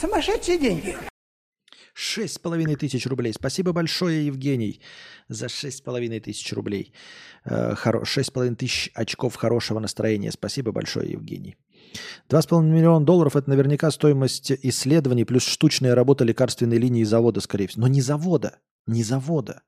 [0.00, 1.09] Сумасшедшие деньги.
[1.94, 3.32] Шесть с половиной тысяч рублей.
[3.32, 4.80] Спасибо большое, Евгений,
[5.28, 6.92] за шесть с половиной тысяч рублей.
[7.44, 7.74] Э,
[8.04, 10.30] шесть с половиной тысяч очков хорошего настроения.
[10.30, 11.56] Спасибо большое, Евгений.
[12.28, 17.40] Два с половиной миллиона долларов– это наверняка стоимость исследований плюс штучная работа лекарственной линии завода,
[17.40, 17.82] скорее всего.
[17.82, 19.62] Но не завода, не завода.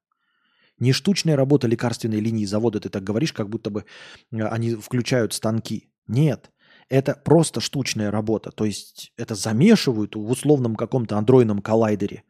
[0.78, 2.80] Не штучная работа лекарственной линии завода.
[2.80, 3.84] Ты так говоришь, как будто бы
[4.30, 5.92] э, они включают станки.
[6.06, 6.50] Нет
[6.92, 8.50] это просто штучная работа.
[8.50, 12.22] То есть это замешивают в условном каком-то андроидном коллайдере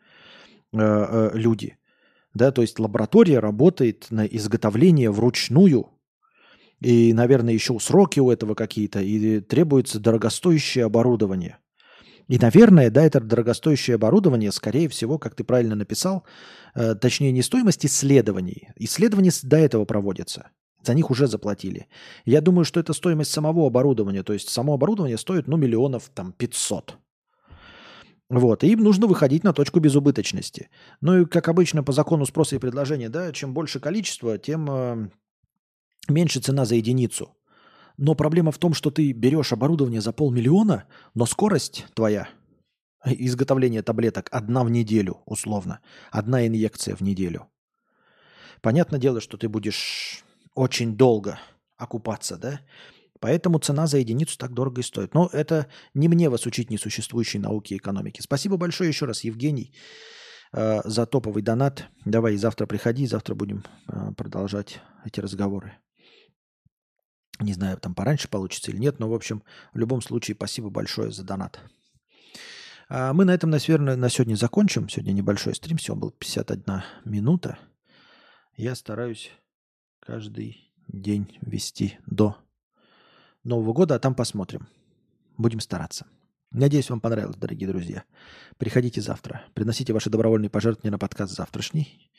[0.73, 1.79] э, э, люди.
[2.33, 5.89] Да, то есть лаборатория работает на изготовление вручную.
[6.81, 9.01] И, наверное, еще сроки у этого какие-то.
[9.01, 11.59] И требуется дорогостоящее оборудование.
[12.29, 16.25] И, наверное, да, это дорогостоящее оборудование, скорее всего, как ты правильно написал,
[16.77, 18.69] э, точнее, не стоимость исследований.
[18.77, 20.51] Исследования до этого проводятся.
[20.83, 21.87] За них уже заплатили.
[22.25, 24.23] Я думаю, что это стоимость самого оборудования.
[24.23, 26.97] То есть само оборудование стоит, ну, миллионов там 500.
[28.29, 30.71] Вот, и им нужно выходить на точку безубыточности.
[31.03, 35.11] Ну и, как обычно, по закону спроса и предложения, да, чем больше количество, тем э,
[36.09, 37.37] меньше цена за единицу.
[37.99, 42.27] Но проблема в том, что ты берешь оборудование за полмиллиона, но скорость твоя
[43.05, 45.81] изготовления таблеток одна в неделю, условно.
[46.11, 47.49] Одна инъекция в неделю.
[48.63, 50.25] Понятное дело, что ты будешь
[50.55, 51.39] очень долго
[51.77, 52.61] окупаться, да?
[53.21, 55.15] Поэтому цена за единицу так дорого и стоит.
[55.15, 58.21] Но это не мне вас учить несуществующей науки и экономики.
[58.21, 59.73] Спасибо большое еще раз, Евгений,
[60.53, 61.85] э, за топовый донат.
[62.05, 65.79] Давай завтра приходи, завтра будем э, продолжать эти разговоры.
[67.39, 69.43] Не знаю, там пораньше получится или нет, но, в общем,
[69.73, 71.61] в любом случае, спасибо большое за донат.
[72.89, 74.89] А мы на этом, наверное, на сегодня закончим.
[74.89, 77.59] Сегодня небольшой стрим, всего был 51 минута.
[78.57, 79.31] Я стараюсь
[80.05, 82.37] каждый день вести до
[83.45, 84.69] Нового года, а там посмотрим.
[85.37, 86.07] Будем стараться.
[86.51, 88.05] Надеюсь, вам понравилось, дорогие друзья.
[88.59, 89.45] Приходите завтра.
[89.55, 92.11] Приносите ваши добровольные пожертвования на подкаст завтрашний.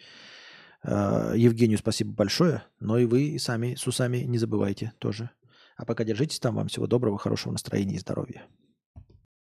[0.81, 2.63] А, Евгению спасибо большое.
[2.79, 5.29] Но и вы и сами с усами не забывайте тоже.
[5.77, 6.55] А пока держитесь там.
[6.55, 8.47] Вам всего доброго, хорошего настроения и здоровья.